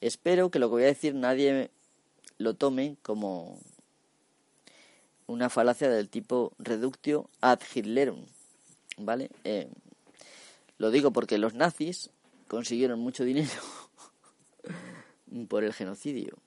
espero 0.00 0.50
que 0.50 0.58
lo 0.58 0.68
que 0.68 0.72
voy 0.72 0.82
a 0.84 0.86
decir 0.86 1.14
nadie 1.14 1.70
lo 2.38 2.54
tome 2.54 2.96
como 3.02 3.58
una 5.26 5.48
falacia 5.48 5.88
del 5.88 6.08
tipo 6.08 6.52
reductio 6.58 7.30
ad 7.40 7.60
Hitlerum, 7.74 8.26
¿vale? 8.98 9.30
Eh, 9.44 9.68
lo 10.78 10.90
digo 10.90 11.12
porque 11.12 11.38
los 11.38 11.54
nazis 11.54 12.10
consiguieron 12.48 13.00
mucho 13.00 13.24
dinero 13.24 13.50
por 15.48 15.64
el 15.64 15.72
genocidio. 15.72 16.38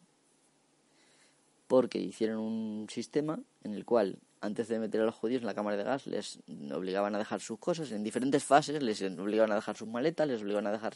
Porque 1.67 1.99
hicieron 1.99 2.39
un 2.39 2.87
sistema 2.89 3.39
en 3.63 3.73
el 3.73 3.83
cual, 3.83 4.19
antes 4.39 4.67
de 4.69 4.79
meter 4.79 5.01
a 5.01 5.05
los 5.05 5.15
judíos 5.15 5.41
en 5.41 5.47
la 5.47 5.53
cámara 5.53 5.75
de 5.75 5.83
gas, 5.83 6.07
les 6.07 6.39
obligaban 6.73 7.13
a 7.15 7.17
dejar 7.17 7.41
sus 7.41 7.59
cosas 7.59 7.91
en 7.91 8.03
diferentes 8.03 8.43
fases, 8.43 8.81
les 8.81 9.01
obligaban 9.01 9.51
a 9.51 9.55
dejar 9.55 9.75
sus 9.75 9.87
maletas, 9.87 10.27
les 10.27 10.41
obligaban 10.41 10.67
a 10.67 10.71
dejar 10.71 10.93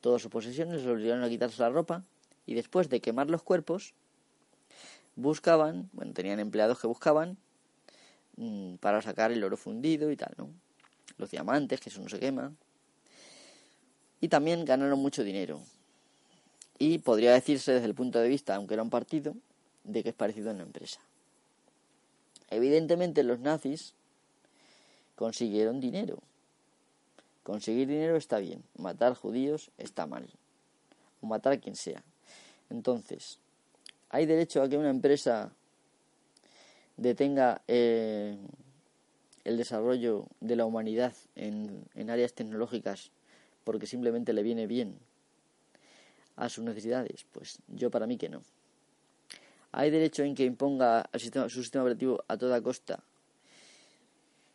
todas 0.00 0.20
sus 0.20 0.30
posesiones, 0.30 0.82
les 0.82 0.86
obligaban 0.86 1.22
a 1.22 1.28
quitarse 1.28 1.62
la 1.62 1.70
ropa, 1.70 2.04
y 2.44 2.54
después 2.54 2.90
de 2.90 3.00
quemar 3.00 3.30
los 3.30 3.42
cuerpos, 3.42 3.94
buscaban, 5.16 5.88
bueno, 5.92 6.12
tenían 6.12 6.40
empleados 6.40 6.78
que 6.78 6.86
buscaban 6.86 7.38
mm, 8.36 8.74
para 8.76 9.00
sacar 9.00 9.32
el 9.32 9.42
oro 9.42 9.56
fundido 9.56 10.10
y 10.10 10.16
tal, 10.16 10.34
¿no? 10.36 10.50
Los 11.16 11.30
diamantes, 11.30 11.80
que 11.80 11.88
eso 11.88 12.02
no 12.02 12.08
se 12.08 12.18
quema. 12.18 12.52
Y 14.24 14.28
también 14.28 14.64
ganaron 14.64 15.00
mucho 15.00 15.22
dinero. 15.22 15.60
Y 16.78 16.96
podría 16.96 17.34
decirse 17.34 17.72
desde 17.72 17.84
el 17.84 17.94
punto 17.94 18.20
de 18.20 18.28
vista, 18.30 18.54
aunque 18.54 18.72
era 18.72 18.82
un 18.82 18.88
partido, 18.88 19.34
de 19.84 20.02
que 20.02 20.08
es 20.08 20.14
parecido 20.14 20.48
a 20.48 20.54
una 20.54 20.62
empresa. 20.62 20.98
Evidentemente 22.48 23.22
los 23.22 23.40
nazis 23.40 23.92
consiguieron 25.14 25.78
dinero. 25.78 26.22
Conseguir 27.42 27.86
dinero 27.86 28.16
está 28.16 28.38
bien, 28.38 28.64
matar 28.78 29.12
judíos 29.12 29.70
está 29.76 30.06
mal. 30.06 30.26
O 31.20 31.26
matar 31.26 31.52
a 31.52 31.58
quien 31.58 31.76
sea. 31.76 32.02
Entonces, 32.70 33.38
¿hay 34.08 34.24
derecho 34.24 34.62
a 34.62 34.70
que 34.70 34.78
una 34.78 34.88
empresa 34.88 35.52
detenga 36.96 37.60
eh, 37.68 38.38
el 39.44 39.58
desarrollo 39.58 40.24
de 40.40 40.56
la 40.56 40.64
humanidad 40.64 41.12
en, 41.36 41.84
en 41.94 42.08
áreas 42.08 42.32
tecnológicas 42.32 43.10
porque 43.64 43.86
simplemente 43.86 44.32
le 44.32 44.42
viene 44.42 44.66
bien 44.66 44.98
a 46.36 46.48
sus 46.48 46.64
necesidades? 46.64 47.26
Pues 47.32 47.58
yo 47.68 47.90
para 47.90 48.06
mí 48.06 48.16
que 48.16 48.28
no. 48.28 48.42
¿Hay 49.72 49.90
derecho 49.90 50.22
en 50.22 50.36
que 50.36 50.44
imponga 50.44 51.10
su 51.12 51.62
sistema 51.62 51.82
operativo 51.82 52.22
a 52.28 52.36
toda 52.36 52.62
costa? 52.62 53.02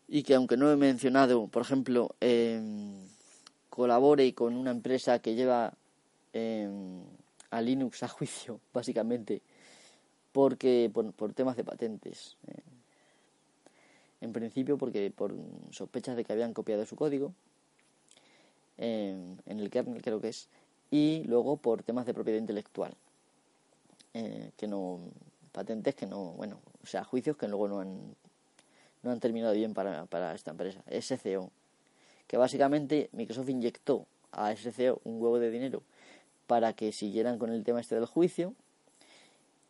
Y 0.07 0.23
que 0.23 0.33
aunque 0.33 0.55
no 0.55 0.71
he 0.71 0.77
mencionado, 0.77 1.47
por 1.47 1.61
ejemplo, 1.61 2.15
em, 2.21 3.05
colabore 3.69 4.33
con 4.33 4.55
una 4.55 4.71
empresa 4.71 5.19
que 5.19 5.35
lleva 5.35 5.73
em, 6.31 7.03
a 7.51 7.61
Linux 7.61 8.01
a 8.03 8.07
juicio, 8.07 8.61
básicamente, 8.73 9.41
porque 10.31 10.89
por, 10.93 11.33
temas 11.33 11.57
de 11.57 11.63
patentes. 11.63 12.37
Eh. 12.47 12.61
En 14.21 14.33
principio 14.33 14.77
porque 14.77 15.11
por 15.11 15.33
sospechas 15.71 16.15
de 16.15 16.23
que 16.23 16.33
habían 16.33 16.53
copiado 16.53 16.85
su 16.85 16.95
código 16.95 17.33
en 18.79 19.59
el 19.59 19.69
kernel 19.69 20.01
creo 20.01 20.21
que 20.21 20.29
es 20.29 20.47
y 20.91 21.23
luego 21.25 21.57
por 21.57 21.83
temas 21.83 22.05
de 22.05 22.13
propiedad 22.13 22.39
intelectual 22.39 22.93
eh, 24.13 24.51
que 24.57 24.67
no 24.67 24.99
patentes 25.51 25.95
que 25.95 26.05
no 26.05 26.31
bueno 26.31 26.59
o 26.81 26.87
sea 26.87 27.03
juicios 27.03 27.37
que 27.37 27.47
luego 27.47 27.67
no 27.67 27.81
han 27.81 28.15
no 29.03 29.11
han 29.11 29.19
terminado 29.19 29.53
bien 29.53 29.73
para, 29.73 30.05
para 30.07 30.35
esta 30.35 30.51
empresa. 30.51 30.81
SCO 31.01 31.51
que 32.27 32.37
básicamente 32.37 33.09
Microsoft 33.13 33.49
inyectó 33.49 34.05
a 34.31 34.55
SCO 34.55 35.01
un 35.03 35.21
huevo 35.21 35.39
de 35.39 35.49
dinero 35.49 35.83
para 36.47 36.73
que 36.73 36.91
siguieran 36.91 37.39
con 37.39 37.51
el 37.51 37.63
tema 37.63 37.79
este 37.79 37.95
del 37.95 38.05
juicio 38.05 38.53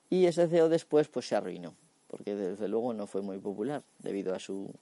y 0.09 0.31
SCO 0.31 0.69
después 0.69 1.07
pues 1.07 1.27
se 1.27 1.35
arruinó 1.35 1.73
porque 2.07 2.35
desde 2.35 2.67
luego 2.67 2.93
no 2.93 3.07
fue 3.07 3.21
muy 3.21 3.37
popular 3.39 3.83
debido 3.99 4.33
a 4.33 4.39
su 4.39 4.73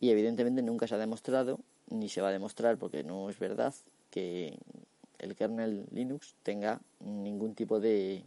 y 0.00 0.10
evidentemente 0.10 0.62
nunca 0.62 0.86
se 0.86 0.94
ha 0.94 0.98
demostrado 0.98 1.58
ni 1.90 2.08
se 2.08 2.20
va 2.20 2.28
a 2.28 2.32
demostrar 2.32 2.78
porque 2.78 3.02
no 3.02 3.30
es 3.30 3.38
verdad 3.38 3.74
que 4.10 4.58
el 5.18 5.34
kernel 5.34 5.86
Linux 5.90 6.34
tenga 6.42 6.80
ningún 7.00 7.54
tipo 7.54 7.80
de 7.80 8.24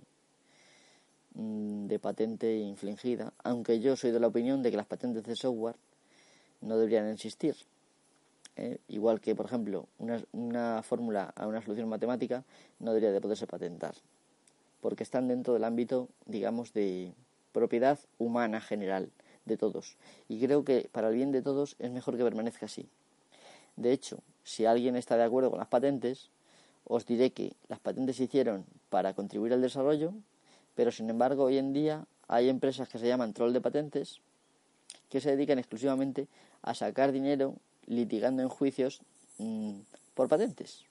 mm, 1.36 1.88
de 1.88 2.00
patente 2.00 2.58
infligida, 2.58 3.34
aunque 3.44 3.80
yo 3.80 3.96
soy 3.96 4.12
de 4.12 4.20
la 4.20 4.28
opinión 4.28 4.62
de 4.62 4.72
que 4.72 4.78
las 4.78 4.86
patentes 4.86 5.24
de 5.24 5.36
software 5.36 5.76
no 6.62 6.78
deberían 6.78 7.08
existir. 7.08 7.56
¿eh? 8.56 8.78
igual 8.88 9.22
que, 9.22 9.36
por 9.36 9.46
ejemplo, 9.46 9.88
una, 9.98 10.22
una 10.32 10.84
fórmula 10.84 11.34
a 11.36 11.48
una 11.48 11.62
solución 11.62 11.90
matemática 11.90 12.44
no 12.80 12.92
debería 12.94 13.12
de 13.12 13.22
poderse 13.22 13.48
patentar, 13.48 13.96
porque 14.82 15.04
están 15.04 15.28
dentro 15.28 15.54
del 15.54 15.64
ámbito, 15.64 16.10
digamos, 16.26 16.74
de 16.74 17.14
propiedad 17.52 18.00
humana 18.18 18.62
general 18.62 19.10
de 19.46 19.58
todos. 19.58 19.98
Y 20.28 20.40
creo 20.40 20.64
que 20.64 20.90
para 20.92 21.10
el 21.10 21.16
bien 21.16 21.32
de 21.32 21.42
todos 21.42 21.76
es 21.80 21.92
mejor 21.92 22.18
que 22.18 22.24
permanezca 22.24 22.66
así. 22.66 22.90
De 23.82 23.92
hecho, 23.92 24.20
si 24.44 24.66
alguien 24.66 24.96
está 24.96 25.18
de 25.18 25.24
acuerdo 25.24 25.50
con 25.50 25.58
las 25.58 25.68
patentes, 25.68 26.30
os 26.86 27.06
diré 27.06 27.32
que 27.32 27.56
las 27.68 27.80
patentes 27.80 28.18
se 28.18 28.26
hicieron 28.26 28.64
para 28.90 29.16
contribuir 29.16 29.54
al 29.54 29.62
desarrollo, 29.62 30.14
pero 30.76 30.92
sin 30.92 31.10
embargo 31.10 31.46
hoy 31.46 31.58
en 31.58 31.74
día 31.74 32.06
hay 32.28 32.48
empresas 32.48 32.88
que 32.90 33.00
se 33.00 33.08
llaman 33.08 33.34
troll 33.34 33.54
de 33.54 33.62
patentes 33.62 34.22
que 35.10 35.20
se 35.20 35.32
dedican 35.32 35.58
exclusivamente 35.58 36.28
a 36.62 36.76
sacar 36.76 37.12
dinero 37.12 37.56
litigando 37.88 38.44
en 38.44 38.50
juicios 38.50 39.02
mm, 39.40 39.80
por 40.14 40.30
patentes. 40.30 40.86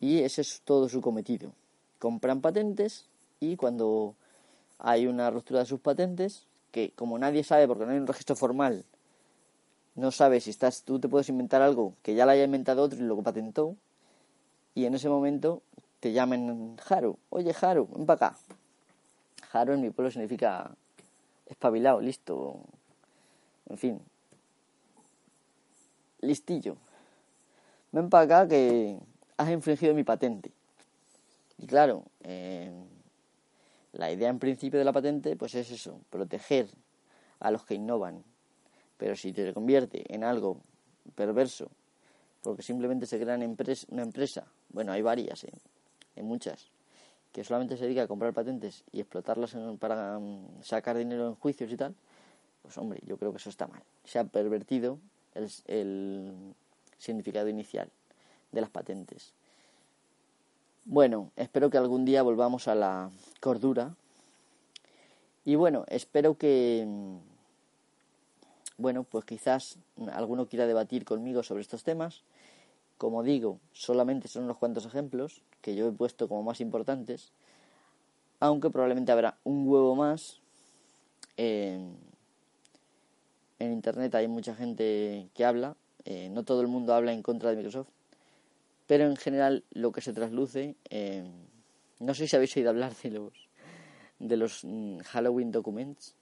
Y 0.00 0.20
ese 0.20 0.42
es 0.42 0.62
todo 0.64 0.88
su 0.88 1.00
cometido. 1.00 1.52
Compran 1.98 2.40
patentes 2.40 3.06
y 3.40 3.56
cuando 3.56 4.14
hay 4.78 5.06
una 5.06 5.30
ruptura 5.30 5.60
de 5.60 5.66
sus 5.66 5.80
patentes, 5.80 6.46
que 6.70 6.92
como 6.92 7.18
nadie 7.18 7.44
sabe 7.44 7.66
porque 7.66 7.84
no 7.84 7.92
hay 7.92 7.98
un 7.98 8.06
registro 8.06 8.36
formal 8.36 8.84
no 9.94 10.10
sabes 10.10 10.44
si 10.44 10.50
estás, 10.50 10.82
tú 10.82 10.98
te 10.98 11.08
puedes 11.08 11.28
inventar 11.28 11.62
algo 11.62 11.94
que 12.02 12.14
ya 12.14 12.24
lo 12.24 12.32
haya 12.32 12.44
inventado 12.44 12.82
otro 12.82 12.98
y 12.98 13.02
lo 13.02 13.22
patentó, 13.22 13.76
y 14.74 14.86
en 14.86 14.94
ese 14.94 15.08
momento 15.08 15.62
te 16.00 16.12
llamen 16.12 16.76
Haru, 16.88 17.18
oye 17.30 17.54
Haru, 17.60 17.88
ven 17.94 18.06
para 18.06 18.28
acá. 18.28 18.38
Haru 19.52 19.74
en 19.74 19.80
mi 19.80 19.90
pueblo 19.90 20.10
significa 20.10 20.74
espabilado, 21.46 22.00
listo, 22.00 22.60
En 23.68 23.78
fin. 23.78 24.00
Listillo. 26.20 26.76
Ven 27.92 28.10
para 28.10 28.24
acá 28.24 28.48
que 28.48 28.98
has 29.36 29.50
infringido 29.50 29.94
mi 29.94 30.04
patente. 30.04 30.50
Y 31.58 31.66
claro, 31.66 32.02
eh, 32.22 32.72
la 33.92 34.10
idea 34.10 34.28
en 34.28 34.38
principio 34.38 34.78
de 34.78 34.84
la 34.84 34.92
patente 34.92 35.36
pues 35.36 35.54
es 35.54 35.70
eso, 35.70 36.00
proteger 36.10 36.68
a 37.38 37.50
los 37.50 37.64
que 37.64 37.74
innovan. 37.74 38.24
Pero 38.96 39.16
si 39.16 39.32
te 39.32 39.52
convierte 39.52 40.04
en 40.12 40.24
algo 40.24 40.58
perverso, 41.14 41.70
porque 42.42 42.62
simplemente 42.62 43.06
se 43.06 43.18
crea 43.18 43.36
una 43.36 44.02
empresa, 44.02 44.46
bueno, 44.70 44.92
hay 44.92 45.02
varias, 45.02 45.44
¿eh? 45.44 45.52
muchas, 46.22 46.68
que 47.32 47.42
solamente 47.42 47.76
se 47.76 47.84
dedica 47.84 48.02
a 48.02 48.06
comprar 48.06 48.32
patentes 48.32 48.84
y 48.92 49.00
explotarlas 49.00 49.56
para 49.78 50.18
mm, 50.18 50.62
sacar 50.62 50.96
dinero 50.96 51.26
en 51.28 51.34
juicios 51.34 51.72
y 51.72 51.76
tal, 51.76 51.94
pues 52.62 52.78
hombre, 52.78 53.00
yo 53.04 53.16
creo 53.16 53.32
que 53.32 53.38
eso 53.38 53.50
está 53.50 53.66
mal. 53.66 53.82
Se 54.04 54.18
ha 54.18 54.24
pervertido 54.24 54.98
el 55.34 56.54
significado 56.96 57.48
inicial 57.48 57.90
de 58.52 58.60
las 58.60 58.70
patentes. 58.70 59.34
Bueno, 60.86 61.30
espero 61.36 61.70
que 61.70 61.78
algún 61.78 62.04
día 62.04 62.22
volvamos 62.22 62.68
a 62.68 62.74
la 62.74 63.10
cordura. 63.40 63.94
Y 65.44 65.54
bueno, 65.54 65.84
espero 65.88 66.36
que, 66.36 66.84
mm, 66.86 67.16
bueno, 68.76 69.04
pues 69.04 69.24
quizás 69.24 69.78
alguno 70.12 70.46
quiera 70.46 70.66
debatir 70.66 71.04
conmigo 71.04 71.42
sobre 71.42 71.62
estos 71.62 71.84
temas. 71.84 72.22
Como 72.98 73.22
digo, 73.22 73.60
solamente 73.72 74.28
son 74.28 74.44
unos 74.44 74.58
cuantos 74.58 74.86
ejemplos 74.86 75.42
que 75.60 75.74
yo 75.74 75.88
he 75.88 75.92
puesto 75.92 76.28
como 76.28 76.42
más 76.42 76.60
importantes, 76.60 77.32
aunque 78.40 78.70
probablemente 78.70 79.12
habrá 79.12 79.38
un 79.44 79.66
huevo 79.68 79.94
más. 79.94 80.40
en 81.36 81.96
Internet 83.58 84.14
hay 84.14 84.28
mucha 84.28 84.54
gente 84.54 85.28
que 85.34 85.44
habla, 85.44 85.76
eh, 86.04 86.28
no 86.30 86.44
todo 86.44 86.60
el 86.60 86.68
mundo 86.68 86.94
habla 86.94 87.12
en 87.12 87.22
contra 87.22 87.50
de 87.50 87.56
Microsoft, 87.56 87.88
pero 88.86 89.06
en 89.06 89.16
general 89.16 89.64
lo 89.70 89.92
que 89.92 90.02
se 90.02 90.12
trasluce, 90.12 90.76
eh, 90.90 91.24
no 92.00 92.14
sé 92.14 92.28
si 92.28 92.36
habéis 92.36 92.54
oído 92.56 92.70
hablar 92.70 92.94
de 93.02 93.10
los, 93.10 93.32
de 94.18 94.36
los 94.36 94.64
mm, 94.64 94.98
Halloween 94.98 95.50
Documents, 95.50 96.14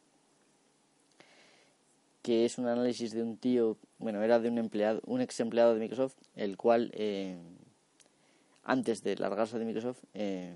que 2.23 2.45
es 2.45 2.59
un 2.59 2.69
análisis 2.69 3.13
de 3.13 3.23
un 3.23 3.37
tío, 3.37 3.77
bueno, 3.99 4.23
era 4.23 4.39
de 4.39 4.49
un 4.49 4.59
empleado, 4.59 5.01
un 5.07 5.21
ex 5.21 5.41
empleado 5.41 5.75
de 5.75 5.81
Microsoft, 5.81 6.15
el 6.37 6.57
cual, 6.57 6.91
eh, 6.95 7.37
antes 8.65 9.03
de 9.03 9.17
largarse 9.17 9.59
de 9.59 9.65
Microsoft, 9.65 10.05
eh, 10.15 10.55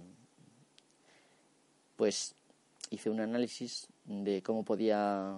pues 1.97 2.35
hice 2.91 3.11
un 3.11 3.21
análisis 3.21 3.89
de 4.05 4.43
cómo 4.43 4.65
podía 4.65 5.35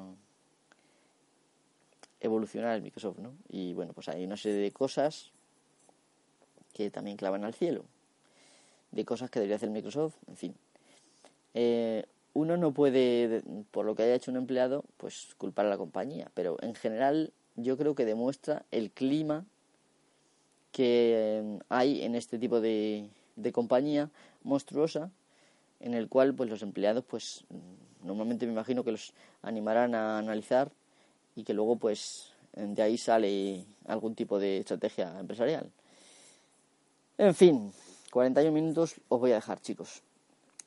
evolucionar 2.20 2.76
el 2.76 2.82
Microsoft, 2.82 3.18
¿no? 3.18 3.32
Y 3.48 3.72
bueno, 3.72 3.94
pues 3.94 4.08
hay 4.08 4.24
una 4.24 4.36
serie 4.36 4.58
de 4.58 4.72
cosas 4.72 5.30
que 6.74 6.90
también 6.90 7.16
clavan 7.16 7.44
al 7.44 7.54
cielo, 7.54 7.84
de 8.90 9.04
cosas 9.04 9.30
que 9.30 9.38
debería 9.38 9.56
hacer 9.56 9.70
Microsoft, 9.70 10.16
en 10.26 10.36
fin. 10.36 10.54
Eh, 11.54 12.04
uno 12.38 12.56
no 12.56 12.72
puede, 12.72 13.42
por 13.72 13.84
lo 13.84 13.96
que 13.96 14.04
haya 14.04 14.14
hecho 14.14 14.30
un 14.30 14.36
empleado, 14.36 14.84
pues 14.96 15.34
culpar 15.38 15.66
a 15.66 15.70
la 15.70 15.76
compañía, 15.76 16.30
pero 16.34 16.56
en 16.62 16.74
general 16.74 17.32
yo 17.56 17.76
creo 17.76 17.96
que 17.96 18.04
demuestra 18.04 18.64
el 18.70 18.92
clima 18.92 19.44
que 20.70 21.14
eh, 21.16 21.58
hay 21.68 22.02
en 22.02 22.14
este 22.14 22.38
tipo 22.38 22.60
de, 22.60 23.08
de 23.34 23.52
compañía 23.52 24.10
monstruosa 24.44 25.10
en 25.80 25.94
el 25.94 26.08
cual 26.08 26.34
pues 26.34 26.48
los 26.48 26.62
empleados 26.62 27.04
pues 27.04 27.44
normalmente 28.04 28.46
me 28.46 28.52
imagino 28.52 28.84
que 28.84 28.92
los 28.92 29.12
animarán 29.42 29.96
a 29.96 30.18
analizar 30.18 30.70
y 31.34 31.42
que 31.42 31.54
luego 31.54 31.76
pues 31.76 32.32
de 32.52 32.82
ahí 32.82 32.96
sale 32.98 33.64
algún 33.86 34.14
tipo 34.14 34.38
de 34.38 34.58
estrategia 34.58 35.18
empresarial. 35.18 35.70
En 37.16 37.34
fin, 37.34 37.72
41 38.12 38.52
minutos 38.52 38.94
os 39.08 39.18
voy 39.18 39.32
a 39.32 39.36
dejar, 39.36 39.60
chicos. 39.60 40.02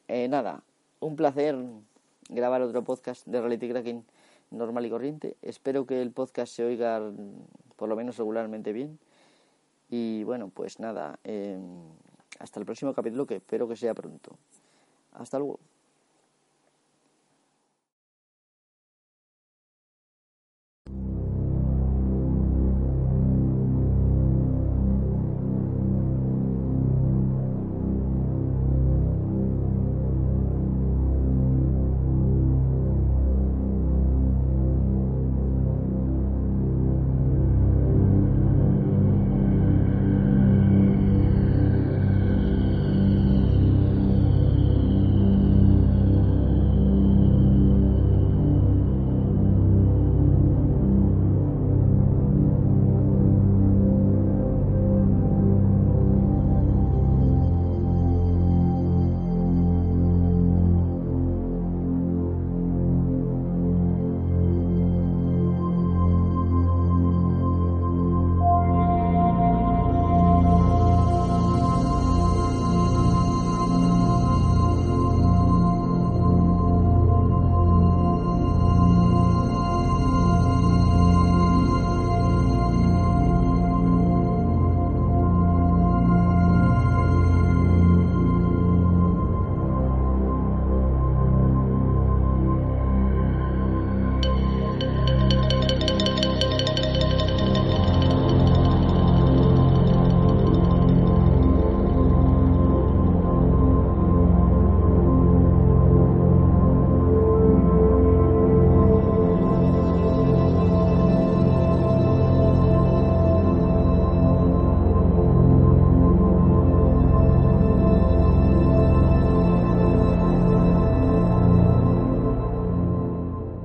Eh, 0.10 0.28
nada, 0.28 0.64
un 1.02 1.16
placer 1.16 1.58
grabar 2.30 2.62
otro 2.62 2.84
podcast 2.84 3.28
de 3.28 3.42
Reality 3.42 3.70
Cracking 3.70 4.06
normal 4.52 4.86
y 4.86 4.90
corriente. 4.90 5.36
Espero 5.42 5.86
que 5.86 6.02
el 6.02 6.12
podcast 6.12 6.54
se 6.54 6.64
oiga 6.64 7.02
por 7.76 7.90
lo 7.90 7.96
menos 7.96 8.18
regularmente 8.18 8.72
bien. 8.72 9.00
Y 9.90 10.24
bueno, 10.24 10.50
pues 10.54 10.80
nada, 10.80 11.20
em, 11.24 11.62
hasta 12.40 12.60
el 12.60 12.66
próximo 12.66 12.94
capítulo 12.94 13.26
que 13.26 13.38
espero 13.38 13.68
que 13.68 13.76
sea 13.76 13.94
pronto. 13.94 14.38
Hasta 15.14 15.40
luego. 15.40 15.60